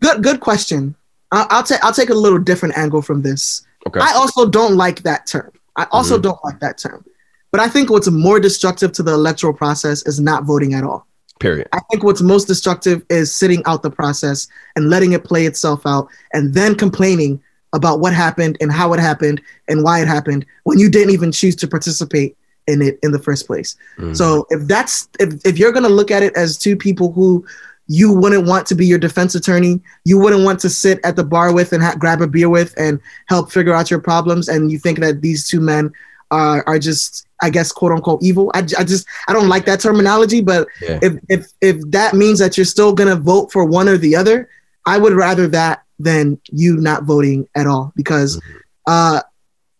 Good, 0.00 0.22
good 0.22 0.40
question. 0.40 0.94
I'll, 1.32 1.46
I'll 1.50 1.62
take 1.62 1.82
I'll 1.84 1.92
take 1.92 2.10
a 2.10 2.14
little 2.14 2.38
different 2.38 2.76
angle 2.76 3.02
from 3.02 3.22
this. 3.22 3.64
okay 3.86 4.00
I 4.00 4.12
also 4.14 4.48
don't 4.48 4.76
like 4.76 5.02
that 5.02 5.26
term. 5.26 5.50
I 5.76 5.86
also 5.90 6.18
Mhm. 6.18 6.22
don't 6.22 6.44
like 6.44 6.60
that 6.60 6.78
term. 6.78 7.04
But 7.50 7.60
I 7.60 7.68
think 7.68 7.90
what's 7.90 8.10
more 8.10 8.40
destructive 8.40 8.92
to 8.92 9.02
the 9.02 9.12
electoral 9.12 9.52
process 9.54 10.02
is 10.06 10.20
not 10.20 10.44
voting 10.44 10.74
at 10.74 10.84
all. 10.84 11.06
period 11.40 11.68
I 11.72 11.80
think 11.90 12.04
what's 12.04 12.22
most 12.22 12.46
destructive 12.46 13.02
is 13.10 13.34
sitting 13.34 13.62
out 13.66 13.82
the 13.82 13.90
process 13.90 14.46
and 14.76 14.88
letting 14.88 15.12
it 15.12 15.24
play 15.24 15.46
itself 15.46 15.84
out 15.84 16.08
and 16.32 16.54
then 16.54 16.74
complaining 16.74 17.40
about 17.74 18.00
what 18.00 18.12
happened 18.14 18.56
and 18.62 18.72
how 18.72 18.92
it 18.94 19.00
happened 19.00 19.40
and 19.68 19.82
why 19.84 20.00
it 20.00 20.08
happened 20.08 20.46
when 20.62 20.78
you 20.78 20.88
didn't 20.88 21.10
even 21.12 21.30
choose 21.30 21.54
to 21.56 21.68
participate 21.68 22.36
in 22.66 22.80
it 22.80 22.98
in 23.02 23.10
the 23.12 23.18
first 23.18 23.46
place. 23.46 23.76
Mhm. 23.98 24.16
So 24.16 24.46
if 24.48 24.66
that's 24.66 25.08
if, 25.20 25.34
if 25.44 25.58
you're 25.58 25.72
gonna 25.72 25.88
look 26.00 26.10
at 26.10 26.22
it 26.22 26.34
as 26.36 26.56
two 26.56 26.76
people 26.76 27.12
who 27.12 27.44
you 27.86 28.10
wouldn't 28.10 28.46
want 28.46 28.66
to 28.68 28.74
be 28.74 28.86
your 28.86 28.98
defense 28.98 29.34
attorney, 29.34 29.78
you 30.06 30.16
wouldn't 30.18 30.42
want 30.44 30.58
to 30.60 30.70
sit 30.70 30.98
at 31.04 31.16
the 31.16 31.24
bar 31.24 31.52
with 31.52 31.74
and 31.74 31.82
ha- 31.82 31.96
grab 31.98 32.22
a 32.22 32.26
beer 32.26 32.48
with 32.48 32.72
and 32.78 32.98
help 33.26 33.52
figure 33.52 33.74
out 33.74 33.90
your 33.90 34.00
problems, 34.00 34.48
and 34.48 34.72
you 34.72 34.78
think 34.78 35.00
that 35.00 35.20
these 35.20 35.46
two 35.46 35.60
men 35.60 35.92
are 36.30 36.64
are 36.66 36.78
just 36.78 37.26
I 37.42 37.50
guess 37.50 37.70
quote 37.72 37.92
unquote 37.92 38.22
evil. 38.22 38.50
I, 38.54 38.60
I 38.78 38.84
just 38.84 39.06
I 39.28 39.34
don't 39.34 39.48
like 39.50 39.66
that 39.66 39.80
terminology, 39.80 40.40
but 40.40 40.66
Yeah. 40.80 40.98
if 41.02 41.12
if 41.28 41.46
if 41.60 41.76
that 41.90 42.14
means 42.14 42.38
that 42.38 42.56
you're 42.56 42.64
still 42.64 42.94
gonna 42.94 43.16
vote 43.16 43.52
for 43.52 43.64
one 43.66 43.88
or 43.90 43.98
the 43.98 44.16
other, 44.16 44.48
I 44.86 44.96
would 44.96 45.12
rather 45.12 45.46
that 45.48 45.82
than 45.98 46.40
you 46.50 46.76
not 46.76 47.04
voting 47.04 47.48
at 47.54 47.66
all. 47.66 47.92
Because 47.96 48.40
uh, 48.86 49.22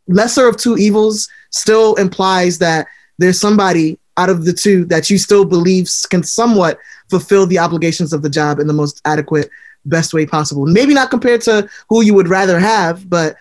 lesser 0.08 0.46
of 0.48 0.56
two 0.56 0.76
evils 0.76 1.28
still 1.50 1.94
implies 1.96 2.58
that 2.58 2.86
there's 3.18 3.40
somebody 3.40 3.98
out 4.16 4.30
of 4.30 4.44
the 4.44 4.52
two 4.52 4.84
that 4.86 5.10
you 5.10 5.18
still 5.18 5.44
believe 5.44 5.88
can 6.10 6.22
somewhat 6.22 6.78
fulfill 7.08 7.46
the 7.46 7.58
obligations 7.58 8.12
of 8.12 8.22
the 8.22 8.30
job 8.30 8.60
in 8.60 8.66
the 8.66 8.72
most 8.72 9.00
adequate 9.04 9.50
best 9.84 10.14
way 10.14 10.24
possible. 10.24 10.66
Maybe 10.66 10.94
not 10.94 11.10
compared 11.10 11.40
to 11.42 11.68
who 11.88 12.02
you 12.02 12.14
would 12.14 12.28
rather 12.28 12.58
have 12.58 13.08
but 13.08 13.36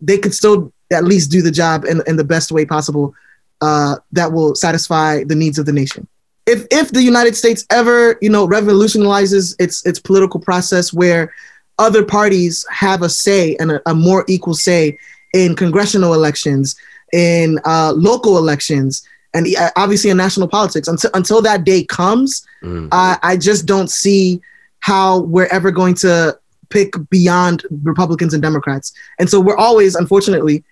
they 0.00 0.18
could 0.18 0.34
still 0.34 0.72
at 0.92 1.04
least 1.04 1.30
do 1.30 1.42
the 1.42 1.50
job 1.50 1.84
in, 1.84 2.02
in 2.06 2.16
the 2.16 2.24
best 2.24 2.52
way 2.52 2.64
possible 2.64 3.14
uh, 3.60 3.96
that 4.12 4.32
will 4.32 4.54
satisfy 4.54 5.24
the 5.24 5.34
needs 5.34 5.58
of 5.58 5.66
the 5.66 5.72
nation. 5.72 6.06
If 6.46 6.66
if 6.70 6.92
the 6.92 7.02
united 7.02 7.36
states 7.36 7.66
ever 7.70 8.16
you 8.22 8.30
know 8.30 8.46
revolutionizes 8.46 9.54
its 9.58 9.84
its 9.84 9.98
political 9.98 10.40
process 10.40 10.92
where 10.92 11.34
other 11.78 12.04
parties 12.04 12.64
have 12.70 13.02
a 13.02 13.08
say 13.08 13.56
and 13.56 13.72
a, 13.72 13.90
a 13.90 13.94
more 13.94 14.24
equal 14.28 14.54
say 14.54 14.98
in 15.34 15.54
congressional 15.54 16.14
elections, 16.14 16.76
in 17.12 17.58
uh, 17.64 17.92
local 17.96 18.38
elections, 18.38 19.06
and 19.34 19.46
obviously 19.76 20.10
in 20.10 20.16
national 20.16 20.48
politics. 20.48 20.88
Until 20.88 21.10
until 21.14 21.42
that 21.42 21.64
day 21.64 21.84
comes, 21.84 22.46
uh, 22.92 23.16
I 23.22 23.36
just 23.36 23.66
don't 23.66 23.90
see 23.90 24.40
how 24.80 25.20
we're 25.20 25.46
ever 25.46 25.70
going 25.70 25.94
to 25.96 26.38
pick 26.70 26.94
beyond 27.10 27.64
Republicans 27.82 28.34
and 28.34 28.42
Democrats. 28.42 28.92
And 29.18 29.28
so 29.28 29.40
we're 29.40 29.56
always, 29.56 29.94
unfortunately, 29.94 30.64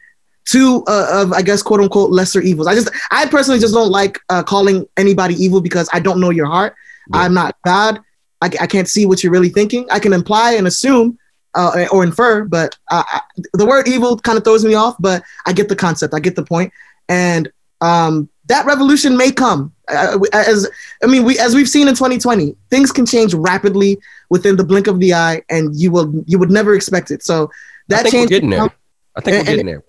two 0.45 0.85
uh, 0.87 1.09
of 1.13 1.33
I 1.33 1.43
guess 1.43 1.63
quote 1.63 1.81
unquote 1.81 2.11
lesser 2.11 2.41
evils. 2.41 2.67
I 2.67 2.75
just 2.75 2.91
I 3.11 3.27
personally 3.27 3.61
just 3.61 3.75
don't 3.75 3.91
like 3.91 4.19
uh, 4.29 4.43
calling 4.43 4.87
anybody 4.97 5.35
evil 5.35 5.61
because 5.61 5.89
I 5.93 6.01
don't 6.01 6.21
know 6.21 6.31
your 6.31 6.47
heart. 6.47 6.75
Yeah. 7.13 7.21
I'm 7.21 7.35
not 7.35 7.57
God. 7.65 8.01
I, 8.43 8.51
I 8.61 8.67
can't 8.67 8.89
see 8.89 9.07
what 9.07 9.23
you're 9.23 9.33
really 9.33 9.49
thinking. 9.49 9.87
I 9.91 9.99
can 9.99 10.13
imply 10.13 10.53
and 10.53 10.67
assume 10.67 11.19
uh, 11.55 11.87
or 11.91 12.05
infer, 12.05 12.45
but 12.45 12.77
uh, 12.91 13.03
I, 13.07 13.21
the 13.55 13.67
word 13.67 13.89
evil 13.89 14.19
kind 14.19 14.37
of 14.37 14.45
throws 14.45 14.65
me 14.65 14.75
off. 14.75 14.97
But 15.01 15.23
I 15.47 15.53
get 15.53 15.69
the 15.69 15.77
concept. 15.77 16.15
I 16.15 16.21
get 16.21 16.37
the 16.37 16.45
point. 16.45 16.73
And 17.09 17.51
um, 17.81 18.29
that 18.47 18.67
revolution 18.67 19.17
may 19.17 19.33
come. 19.33 19.73
Uh, 19.89 20.19
as 20.33 20.69
I 21.03 21.07
mean, 21.07 21.25
we 21.25 21.39
as 21.39 21.55
we've 21.55 21.69
seen 21.69 21.89
in 21.89 21.95
2020, 21.95 22.55
things 22.71 22.93
can 22.93 23.07
change 23.07 23.33
rapidly 23.35 23.99
within 24.29 24.57
the 24.57 24.65
blink 24.65 24.87
of 24.87 25.01
the 25.01 25.15
eye, 25.15 25.43
and 25.49 25.75
you 25.79 25.91
will 25.91 26.13
you 26.27 26.39
would 26.39 26.51
never 26.51 26.75
expect 26.75 27.11
it. 27.11 27.23
So 27.23 27.51
that 27.89 28.01
I 28.01 28.03
think 28.03 28.13
we're 28.13 28.19
change 28.21 28.31
getting 28.31 28.51
there. 28.51 28.75
I 29.15 29.21
think 29.21 29.37
and- 29.37 29.47
we're 29.47 29.53
getting 29.53 29.67
there. 29.67 29.83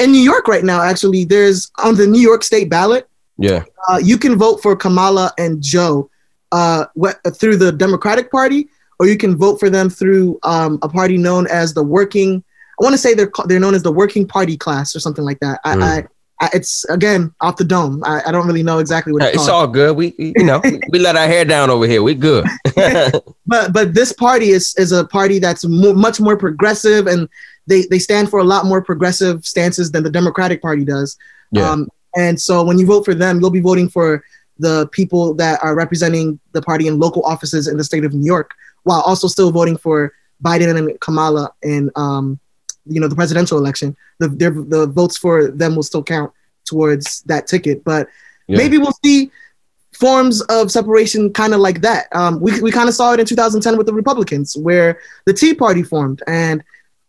In 0.00 0.12
New 0.12 0.20
York 0.20 0.48
right 0.48 0.64
now. 0.64 0.80
Actually, 0.80 1.26
there's 1.26 1.70
on 1.78 1.94
the 1.94 2.06
New 2.06 2.20
York 2.20 2.42
State 2.42 2.70
ballot. 2.70 3.06
Yeah. 3.36 3.64
Uh, 3.88 4.00
you 4.02 4.16
can 4.16 4.36
vote 4.38 4.62
for 4.62 4.74
Kamala 4.74 5.32
and 5.36 5.62
Joe 5.62 6.10
uh, 6.52 6.86
what, 6.94 7.18
through 7.36 7.56
the 7.56 7.72
Democratic 7.72 8.30
Party, 8.30 8.68
or 8.98 9.06
you 9.06 9.16
can 9.16 9.36
vote 9.36 9.60
for 9.60 9.70
them 9.70 9.88
through 9.90 10.38
um, 10.42 10.78
a 10.82 10.88
party 10.88 11.16
known 11.16 11.46
as 11.48 11.74
the 11.74 11.82
Working. 11.82 12.42
I 12.80 12.84
want 12.84 12.94
to 12.94 12.98
say 12.98 13.14
they're 13.14 13.30
they're 13.46 13.60
known 13.60 13.74
as 13.74 13.82
the 13.82 13.92
Working 13.92 14.26
Party 14.26 14.56
Class 14.56 14.94
or 14.94 15.00
something 15.00 15.24
like 15.24 15.40
that. 15.40 15.60
I, 15.64 15.74
Mm. 15.76 15.82
I, 15.82 16.06
I 16.40 16.50
it's 16.54 16.84
again 16.86 17.34
off 17.40 17.56
the 17.56 17.64
dome. 17.64 18.02
I, 18.04 18.22
I 18.26 18.32
don't 18.32 18.46
really 18.46 18.62
know 18.62 18.78
exactly 18.78 19.12
what 19.12 19.22
it's 19.22 19.34
It's 19.34 19.48
all 19.48 19.66
good. 19.66 19.96
We, 19.96 20.14
we- 20.18 20.32
you 20.36 20.44
know, 20.44 20.60
we- 20.90 20.98
let 21.00 21.16
our 21.16 21.26
hair 21.26 21.44
down 21.44 21.70
over 21.70 21.86
here. 21.86 22.02
We 22.02 22.14
good. 22.14 22.46
but 23.46 23.72
but 23.72 23.94
this 23.94 24.12
party 24.12 24.50
is 24.50 24.74
is 24.76 24.92
a 24.92 25.04
party 25.04 25.38
that's 25.38 25.64
much 25.66 26.20
more 26.20 26.36
progressive 26.36 27.06
and 27.06 27.28
they 27.66 27.82
they 27.90 27.98
stand 27.98 28.30
for 28.30 28.38
a 28.38 28.44
lot 28.44 28.64
more 28.66 28.80
progressive 28.82 29.44
stances 29.44 29.90
than 29.90 30.02
the 30.04 30.10
Democratic 30.10 30.62
Party 30.62 30.84
does. 30.84 31.16
Yeah. 31.50 31.70
Um, 31.70 31.88
and 32.16 32.40
so 32.40 32.64
when 32.64 32.78
you 32.78 32.86
vote 32.86 33.04
for 33.04 33.14
them, 33.14 33.40
you'll 33.40 33.50
be 33.50 33.60
voting 33.60 33.88
for 33.88 34.22
the 34.58 34.88
people 34.92 35.34
that 35.34 35.62
are 35.62 35.74
representing 35.74 36.38
the 36.52 36.62
party 36.62 36.86
in 36.86 36.98
local 36.98 37.22
offices 37.24 37.68
in 37.68 37.76
the 37.76 37.84
state 37.84 38.04
of 38.04 38.12
New 38.14 38.26
York, 38.26 38.52
while 38.84 39.00
also 39.02 39.28
still 39.28 39.50
voting 39.50 39.76
for 39.76 40.12
Biden 40.42 40.76
and 40.76 41.00
Kamala 41.00 41.52
in 41.62 41.90
um, 41.96 42.38
you 42.86 43.00
know 43.00 43.08
the 43.08 43.16
presidential 43.16 43.58
election. 43.58 43.96
The 44.18 44.28
their, 44.28 44.50
the 44.50 44.86
votes 44.86 45.16
for 45.16 45.48
them 45.48 45.76
will 45.76 45.82
still 45.82 46.02
count 46.02 46.32
towards 46.64 47.22
that 47.22 47.46
ticket, 47.46 47.84
but 47.84 48.08
Yeah. 48.46 48.58
maybe 48.58 48.78
we'll 48.78 48.98
see 49.04 49.30
forms 49.94 50.42
of 50.42 50.70
separation 50.70 51.32
kind 51.32 51.54
of 51.54 51.60
like 51.60 51.80
that. 51.80 52.06
Um, 52.12 52.40
we 52.40 52.60
we 52.60 52.70
kind 52.70 52.88
of 52.88 52.94
saw 52.94 53.12
it 53.12 53.20
in 53.20 53.26
2010 53.26 53.76
with 53.76 53.86
the 53.86 53.92
Republicans, 53.94 54.56
where 54.56 55.00
the 55.26 55.32
Tea 55.32 55.54
Party 55.54 55.82
formed, 55.82 56.22
and 56.26 56.62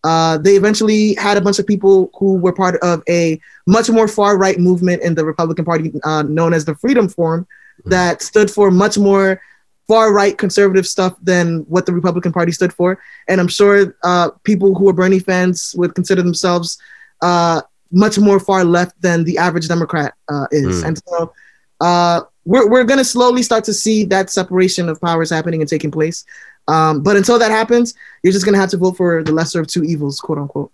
uh, 0.03 0.38
they 0.38 0.56
eventually 0.56 1.13
had 1.15 1.38
a 1.38 1.41
bunch 1.41 1.60
of 1.60 1.68
people 1.68 2.10
who 2.18 2.36
were 2.36 2.53
part 2.53 2.79
of 2.82 3.03
a 3.10 3.39
much 3.68 3.89
more 3.89 4.08
far 4.08 4.38
right 4.38 4.60
movement 4.60 5.01
in 5.01 5.15
the 5.15 5.25
Republican 5.25 5.65
Party, 5.65 5.91
uh, 6.03 6.24
known 6.24 6.53
as 6.53 6.65
the 6.65 6.75
Freedom 6.75 7.10
Forum, 7.10 7.48
that 7.86 8.22
stood 8.22 8.50
for 8.50 8.72
much 8.72 8.98
more 8.98 9.41
far 9.88 10.13
right 10.13 10.38
conservative 10.38 10.86
stuff 10.86 11.15
than 11.22 11.60
what 11.68 11.86
the 11.86 11.94
Republican 11.94 12.32
Party 12.32 12.51
stood 12.51 12.72
for. 12.72 13.00
And 13.27 13.41
I'm 13.41 13.48
sure 13.48 13.98
uh, 14.03 14.29
people 14.44 14.75
who 14.75 14.88
are 14.88 14.94
Bernie 14.94 15.20
fans 15.20 15.74
would 15.77 15.96
consider 15.96 16.22
themselves 16.22 16.77
uh, 17.22 17.62
much 17.91 18.20
more 18.20 18.39
far 18.39 18.63
left 18.63 19.01
than 19.01 19.24
the 19.24 19.38
average 19.38 19.68
Democrat 19.68 20.13
uh, 20.32 20.46
is. 20.51 20.84
Mm. 20.84 20.88
And 20.88 21.01
so 21.08 21.34
uh, 21.82 22.22
we're, 22.46 22.69
we're 22.69 22.84
going 22.84 22.98
to 22.98 23.05
slowly 23.05 23.43
start 23.43 23.63
to 23.65 23.74
see 23.74 24.03
that 24.05 24.29
separation 24.29 24.89
of 24.89 25.00
powers 25.01 25.29
happening 25.29 25.62
and 25.62 25.69
taking 25.69 25.91
place. 25.91 26.25
Um, 26.67 27.01
but 27.03 27.15
until 27.17 27.39
that 27.39 27.51
happens, 27.51 27.93
you're 28.24 28.34
just 28.34 28.46
going 28.46 28.53
to 28.53 28.60
have 28.60 28.69
to 28.72 28.77
vote 28.77 28.98
for 28.98 29.24
the 29.24 29.31
lesser 29.31 29.60
of 29.60 29.67
two 29.67 29.84
evils, 29.84 30.19
quote 30.19 30.38
unquote. 30.38 30.72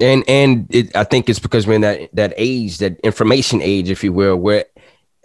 and 0.00 0.24
and 0.28 0.66
it, 0.74 0.94
I 0.96 1.04
think 1.04 1.28
it's 1.28 1.38
because 1.38 1.66
we're 1.66 1.74
in 1.74 1.82
that 1.82 2.08
that 2.14 2.32
age, 2.36 2.78
that 2.78 2.98
information 3.00 3.60
age, 3.62 3.90
if 3.90 4.02
you 4.02 4.12
will, 4.12 4.36
where 4.36 4.64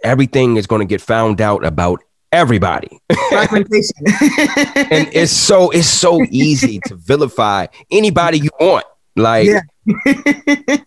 everything 0.04 0.56
is 0.56 0.66
going 0.66 0.80
to 0.80 0.86
get 0.86 1.00
found 1.00 1.40
out 1.40 1.64
about 1.64 2.02
everybody, 2.32 3.00
Fragmentation. 3.30 3.96
and 4.90 5.08
it's 5.12 5.32
so 5.32 5.70
it's 5.70 5.88
so 5.88 6.22
easy 6.30 6.80
to 6.86 6.94
vilify 6.96 7.66
anybody 7.90 8.38
you 8.38 8.50
want, 8.60 8.84
like 9.16 9.48
Yeah. 9.48 9.62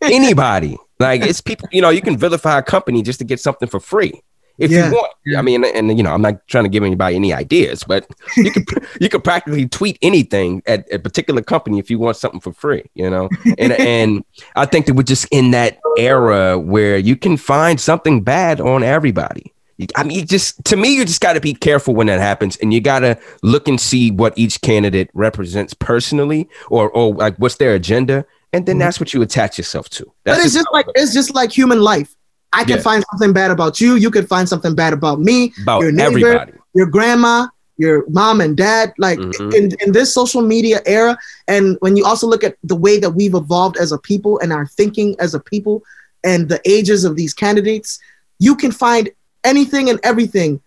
anybody. 0.01 0.77
Like 0.99 1.21
it's 1.21 1.41
people, 1.41 1.67
you 1.71 1.81
know, 1.81 1.89
you 1.89 2.01
can 2.01 2.17
vilify 2.17 2.59
a 2.59 2.63
company 2.63 3.01
just 3.01 3.19
to 3.19 3.25
get 3.25 3.39
something 3.39 3.67
for 3.67 3.79
free. 3.79 4.21
If 4.63 4.71
Yeah. 4.71 4.89
you 4.89 4.95
want, 4.95 5.11
I 5.37 5.41
mean, 5.41 5.65
and 5.65 5.97
you 5.97 6.03
know, 6.03 6.13
I'm 6.13 6.21
not 6.21 6.47
trying 6.47 6.63
to 6.63 6.69
give 6.69 6.83
anybody 6.83 7.15
any 7.15 7.33
ideas, 7.33 7.83
but 7.83 8.07
you 8.37 8.51
can 8.51 8.65
you 8.99 9.09
can 9.09 9.21
practically 9.21 9.67
tweet 9.67 9.97
anything 10.01 10.63
at 10.65 10.87
a 10.91 10.99
particular 10.99 11.41
company 11.41 11.79
if 11.79 11.89
you 11.91 11.99
want 11.99 12.17
something 12.17 12.39
for 12.39 12.53
free, 12.53 12.89
you 12.95 13.09
know. 13.09 13.29
And 13.57 13.71
and 13.79 14.23
I 14.55 14.65
think 14.65 14.85
that 14.85 14.93
we're 14.93 15.03
just 15.03 15.27
in 15.31 15.51
that 15.51 15.79
era 15.97 16.57
where 16.57 16.97
you 16.97 17.15
can 17.15 17.37
find 17.37 17.79
something 17.79 18.23
bad 18.23 18.61
on 18.61 18.83
everybody. 18.83 19.53
I 19.95 20.03
mean, 20.03 20.25
just 20.27 20.63
to 20.65 20.77
me, 20.77 20.95
you 20.95 21.03
just 21.03 21.19
got 21.19 21.33
to 21.33 21.41
be 21.41 21.53
careful 21.53 21.95
when 21.95 22.07
that 22.07 22.19
happens, 22.19 22.57
and 22.57 22.73
you 22.73 22.79
got 22.79 22.99
to 22.99 23.19
look 23.41 23.67
and 23.67 23.81
see 23.81 24.11
what 24.11 24.33
each 24.37 24.61
candidate 24.61 25.09
represents 25.13 25.73
personally, 25.73 26.47
or 26.69 26.89
or 26.91 27.13
like 27.13 27.35
what's 27.37 27.55
their 27.55 27.73
agenda, 27.73 28.25
and 28.53 28.65
then 28.65 28.75
mm-hmm. 28.75 28.81
that's 28.81 28.99
what 28.99 29.13
you 29.13 29.21
attach 29.21 29.57
yourself 29.57 29.89
to. 29.89 30.05
That's 30.23 30.39
but 30.39 30.45
it's 30.45 30.53
just 30.53 30.67
like 30.71 30.85
it's 30.95 31.13
just 31.13 31.33
like 31.33 31.51
human 31.51 31.81
life. 31.81 32.15
I 32.53 32.63
can 32.63 32.77
Yeah. 32.77 32.83
find 32.83 33.03
something 33.11 33.33
bad 33.33 33.51
about 33.51 33.81
you. 33.81 33.95
You 33.95 34.11
could 34.11 34.27
find 34.27 34.47
something 34.47 34.75
bad 34.75 34.93
about 34.93 35.19
me, 35.19 35.53
about 35.61 35.81
your 35.81 35.91
neighbor, 35.91 36.27
everybody. 36.33 36.53
your 36.75 36.85
grandma, 36.87 37.47
your 37.77 38.03
mom 38.09 38.41
and 38.41 38.55
dad. 38.55 38.93
Like 38.97 39.19
Mhm. 39.19 39.53
in, 39.53 39.71
in 39.83 39.91
this 39.91 40.13
social 40.13 40.41
media 40.41 40.81
era, 40.85 41.17
and 41.47 41.77
when 41.81 41.97
you 41.97 42.05
also 42.05 42.27
look 42.27 42.43
at 42.43 42.55
the 42.63 42.75
way 42.75 42.99
that 42.99 43.11
we've 43.11 43.35
evolved 43.35 43.77
as 43.77 43.91
a 43.91 43.97
people 43.97 44.39
and 44.39 44.53
our 44.53 44.67
thinking 44.67 45.15
as 45.19 45.33
a 45.33 45.39
people, 45.39 45.83
and 46.23 46.47
the 46.47 46.61
ages 46.65 47.03
of 47.03 47.15
these 47.15 47.33
candidates, 47.33 47.99
you 48.39 48.55
can 48.55 48.71
find 48.71 49.09
anything 49.43 49.89
and 49.89 49.99
everything 50.03 50.61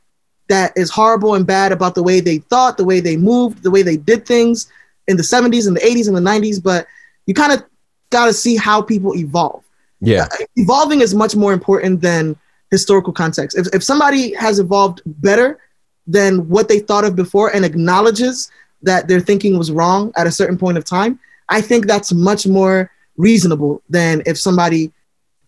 that 0.49 0.73
is 0.77 0.91
horrible 0.91 1.35
and 1.35 1.47
bad 1.47 1.73
about 1.73 1.95
the 1.95 2.03
way 2.03 2.21
they 2.21 2.39
thought, 2.39 2.77
the 2.77 2.85
way 2.85 3.01
they 3.01 3.17
moved, 3.17 3.63
the 3.63 3.71
way 3.71 3.83
they 3.83 3.97
did 3.97 4.27
things 4.27 4.67
in 5.09 5.17
the 5.17 5.23
70s 5.23 5.67
and 5.67 5.77
the 5.77 5.85
80s 5.85 6.09
and 6.09 6.17
the 6.17 6.21
90s, 6.21 6.59
but 6.63 6.87
you 7.27 7.35
kind 7.35 7.53
of 7.53 7.63
got 8.11 8.27
to 8.27 8.33
see 8.33 8.55
how 8.57 8.83
people 8.83 9.17
evolve. 9.17 9.63
Yeah. 10.01 10.29
Uh, 10.33 10.45
evolving 10.57 11.01
is 11.01 11.15
much 11.15 11.35
more 11.35 11.53
important 11.53 12.01
than 12.01 12.37
historical 12.71 13.13
context. 13.13 13.57
If, 13.57 13.69
if 13.73 13.83
somebody 13.83 14.35
has 14.35 14.59
evolved 14.59 15.03
better 15.07 15.59
than 16.07 16.49
what 16.49 16.69
they 16.69 16.81
thought 16.81 17.05
of 17.05 17.17
before 17.17 17.55
and 17.55 17.65
acknowledges 17.65 18.51
that 18.83 19.09
their 19.09 19.21
thinking 19.21 19.59
was 19.59 19.73
wrong 19.73 20.13
at 20.17 20.27
a 20.27 20.33
certain 20.33 20.59
point 20.59 20.79
of 20.79 20.85
time, 20.85 21.19
I 21.49 21.61
think 21.61 21.87
that's 21.87 22.13
much 22.13 22.47
more 22.47 22.91
reasonable 23.17 23.83
than 23.89 24.23
if 24.27 24.39
somebody 24.39 24.93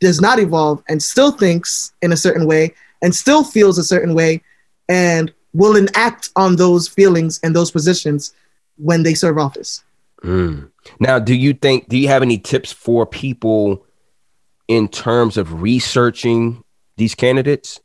does 0.01 0.21
not 0.21 0.39
evolve 0.39 0.83
and 0.89 1.03
still 1.03 1.33
thinks 1.33 1.93
in 2.03 2.13
a 2.13 2.17
certain 2.17 2.47
way 2.47 2.75
and 3.03 3.15
still 3.15 3.45
feels 3.45 3.79
a 3.79 3.85
certain 3.85 4.15
way 4.15 4.43
and 4.89 5.33
will 5.53 5.77
enact 5.77 6.31
on 6.37 6.57
those 6.57 6.89
feelings 6.89 7.41
and 7.43 7.55
those 7.55 7.71
positions 7.71 8.33
when 8.77 9.03
they 9.03 9.15
serve 9.15 9.39
office. 9.39 9.83
Mm. 10.23 10.71
Now, 11.01 11.19
do 11.19 11.35
you 11.35 11.53
think, 11.53 11.89
do 11.89 11.99
you 11.99 12.09
have 12.09 12.23
any 12.23 12.39
tips 12.39 12.73
for 12.73 13.07
people 13.07 13.85
in 14.69 14.89
terms 14.89 15.37
of 15.37 15.61
researching 15.63 16.63
these 16.97 17.15
candidates? 17.15 17.81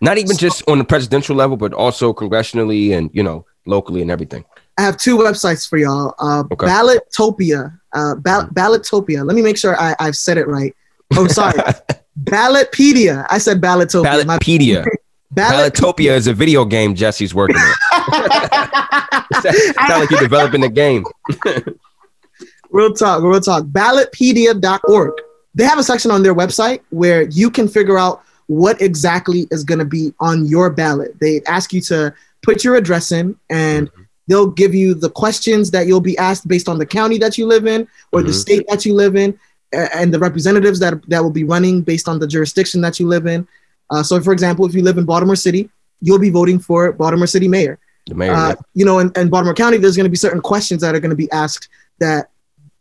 Not 0.00 0.18
even 0.18 0.36
just 0.36 0.62
on 0.68 0.78
the 0.78 0.84
presidential 0.84 1.34
level, 1.34 1.56
but 1.56 1.72
also 1.72 2.12
congressionally 2.12 2.92
and, 2.96 3.10
you 3.14 3.22
know, 3.22 3.46
locally 3.66 4.02
and 4.02 4.10
everything. 4.10 4.44
I 4.78 4.82
have 4.82 4.98
two 4.98 5.16
websites 5.16 5.66
for 5.66 5.78
y'all. 5.78 6.14
Uh, 6.18 6.44
Okay. 6.52 6.66
Ballotopia. 6.66 7.72
Uh, 7.94 8.14
Ball- 8.16 8.48
Ballotopia. 8.52 9.24
Let 9.24 9.34
me 9.34 9.40
make 9.42 9.56
sure 9.56 9.74
I, 9.80 9.96
I've 9.98 10.16
said 10.16 10.36
it 10.36 10.46
right. 10.46 10.76
Oh, 11.16 11.26
sorry. 11.28 11.54
Ballotpedia. 12.24 13.26
I 13.30 13.38
said 13.38 13.60
Ballotopia. 13.60 14.10
Ballotpedia. 14.24 14.84
Ballot- 15.30 15.74
Ballotopia 15.74 16.14
is 16.14 16.26
a 16.26 16.34
video 16.34 16.64
game 16.66 16.94
Jessie's 16.94 17.34
working 17.34 17.56
on. 17.56 17.72
Sound 19.42 20.00
like 20.00 20.10
you're 20.10 20.20
developing 20.20 20.62
a 20.64 20.68
game. 20.68 21.04
real 22.70 22.92
talk, 22.92 23.22
real 23.22 23.40
talk. 23.40 23.64
Ballotpedia.org. 23.64 25.12
They 25.56 25.64
have 25.64 25.78
a 25.78 25.82
section 25.82 26.10
on 26.10 26.22
their 26.22 26.34
website 26.34 26.80
where 26.90 27.22
you 27.22 27.50
can 27.50 27.66
figure 27.66 27.98
out 27.98 28.22
what 28.46 28.80
exactly 28.80 29.48
is 29.50 29.64
going 29.64 29.80
to 29.80 29.84
be 29.84 30.12
on 30.20 30.46
your 30.46 30.70
ballot. 30.70 31.18
They 31.18 31.42
ask 31.46 31.72
you 31.72 31.80
to 31.82 32.14
put 32.42 32.62
your 32.62 32.76
address 32.76 33.10
in 33.10 33.36
and 33.50 33.90
they'll 34.28 34.50
give 34.50 34.74
you 34.74 34.94
the 34.94 35.10
questions 35.10 35.70
that 35.72 35.86
you'll 35.86 36.00
be 36.00 36.16
asked 36.18 36.46
based 36.46 36.68
on 36.68 36.78
the 36.78 36.86
county 36.86 37.18
that 37.18 37.36
you 37.38 37.46
live 37.46 37.66
in 37.66 37.88
or 38.12 38.22
the 38.22 38.30
Mhm. 38.30 38.34
state 38.40 38.64
that 38.68 38.84
you 38.86 38.94
live 38.94 39.16
in 39.16 39.36
and 39.72 40.14
the 40.14 40.18
representatives 40.18 40.78
that, 40.78 40.94
that 41.08 41.22
will 41.22 41.30
be 41.30 41.44
running 41.44 41.82
based 41.82 42.08
on 42.08 42.18
the 42.18 42.26
jurisdiction 42.26 42.80
that 42.82 43.00
you 43.00 43.08
live 43.08 43.26
in. 43.26 43.46
Uh, 43.90 44.02
so, 44.02 44.20
for 44.20 44.32
example, 44.32 44.66
if 44.66 44.74
you 44.74 44.82
live 44.82 44.98
in 44.98 45.04
Baltimore 45.04 45.36
City, 45.36 45.70
you'll 46.00 46.18
be 46.18 46.30
voting 46.30 46.58
for 46.58 46.92
Baltimore 46.92 47.26
City 47.26 47.48
mayor. 47.48 47.78
The 48.06 48.14
mayor. 48.14 48.32
Uh, 48.32 48.54
you 48.74 48.84
know, 48.84 48.98
in, 49.00 49.10
in 49.16 49.28
Baltimore 49.28 49.54
County, 49.54 49.78
there's 49.78 49.96
going 49.96 50.04
to 50.04 50.10
be 50.10 50.16
certain 50.16 50.40
questions 50.40 50.82
that 50.82 50.94
are 50.94 51.00
going 51.00 51.10
to 51.10 51.16
be 51.16 51.30
asked 51.32 51.68
that 51.98 52.30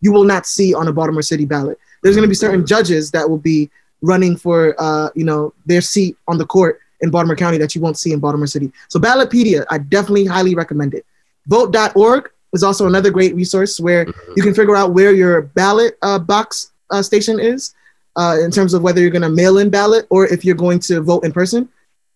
you 0.01 0.11
will 0.11 0.25
not 0.25 0.45
see 0.45 0.73
on 0.73 0.87
a 0.87 0.93
Baltimore 0.93 1.21
City 1.23 1.45
ballot. 1.45 1.79
There's 2.05 2.15
going 2.15 2.27
to 2.27 2.29
be 2.29 2.35
certain 2.35 2.67
judges 2.67 3.09
that 3.11 3.27
will 3.27 3.39
be 3.39 3.71
running 4.03 4.37
for, 4.37 4.75
uh, 4.77 5.09
you 5.15 5.23
know, 5.23 5.55
their 5.65 5.81
seat 5.81 6.15
on 6.27 6.37
the 6.37 6.45
court 6.45 6.79
in 7.01 7.09
Baltimore 7.09 7.35
County 7.35 7.57
that 7.57 7.73
you 7.73 7.81
won't 7.81 7.97
see 7.97 8.11
in 8.11 8.19
Baltimore 8.19 8.45
City. 8.45 8.71
So 8.89 8.99
Ballotpedia, 8.99 9.65
I 9.71 9.79
definitely 9.79 10.25
highly 10.25 10.53
recommend 10.53 10.93
it. 10.93 11.03
Vote.org 11.47 12.29
is 12.53 12.61
also 12.61 12.85
another 12.85 13.09
great 13.09 13.33
resource 13.33 13.79
where 13.79 14.05
you 14.37 14.43
can 14.43 14.53
figure 14.53 14.75
out 14.75 14.93
where 14.93 15.13
your 15.13 15.41
ballot 15.41 15.97
uh, 16.03 16.19
box 16.19 16.73
uh, 16.91 17.01
station 17.01 17.39
is 17.39 17.73
uh, 18.17 18.37
in 18.39 18.51
terms 18.51 18.75
of 18.75 18.83
whether 18.83 19.01
you're 19.01 19.09
going 19.09 19.23
to 19.23 19.29
mail 19.29 19.57
in 19.57 19.71
ballot 19.71 20.05
or 20.11 20.27
if 20.27 20.45
you're 20.45 20.53
going 20.53 20.77
to 20.81 21.01
vote 21.01 21.25
in 21.25 21.31
person. 21.31 21.67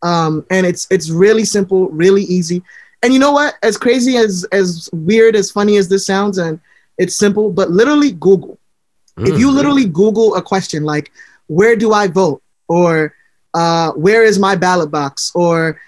Um, 0.03 0.45
and 0.51 0.67
it's 0.67 0.85
it's 0.91 1.09
really 1.09 1.45
simple, 1.45 1.89
really 1.89 2.25
easy. 2.25 2.61
And 3.01 3.11
you 3.11 3.17
know 3.17 3.31
what? 3.31 3.55
As 3.63 3.75
crazy 3.75 4.17
as 4.17 4.45
as 4.51 4.87
weird 4.93 5.35
as 5.35 5.49
funny 5.49 5.77
as 5.77 5.89
this 5.89 6.05
sounds, 6.05 6.37
and 6.37 6.59
it's 6.99 7.15
simple, 7.15 7.51
but 7.51 7.71
literally 7.71 8.11
Google. 8.11 8.59
If 9.25 9.37
you 9.37 9.49
Mm. 9.49 9.53
literally 9.55 9.85
Google 9.85 10.35
a 10.35 10.41
question 10.41 10.83
like 10.83 11.11
"Where 11.47 11.75
do 11.75 11.93
I 11.93 12.07
vote?" 12.07 12.41
or 12.67 13.13
uh, 13.53 13.91
"Where 13.91 14.23
is 14.23 14.39
my 14.39 14.55
ballot 14.55 14.91
box?" 14.91 15.31
or 15.35 15.79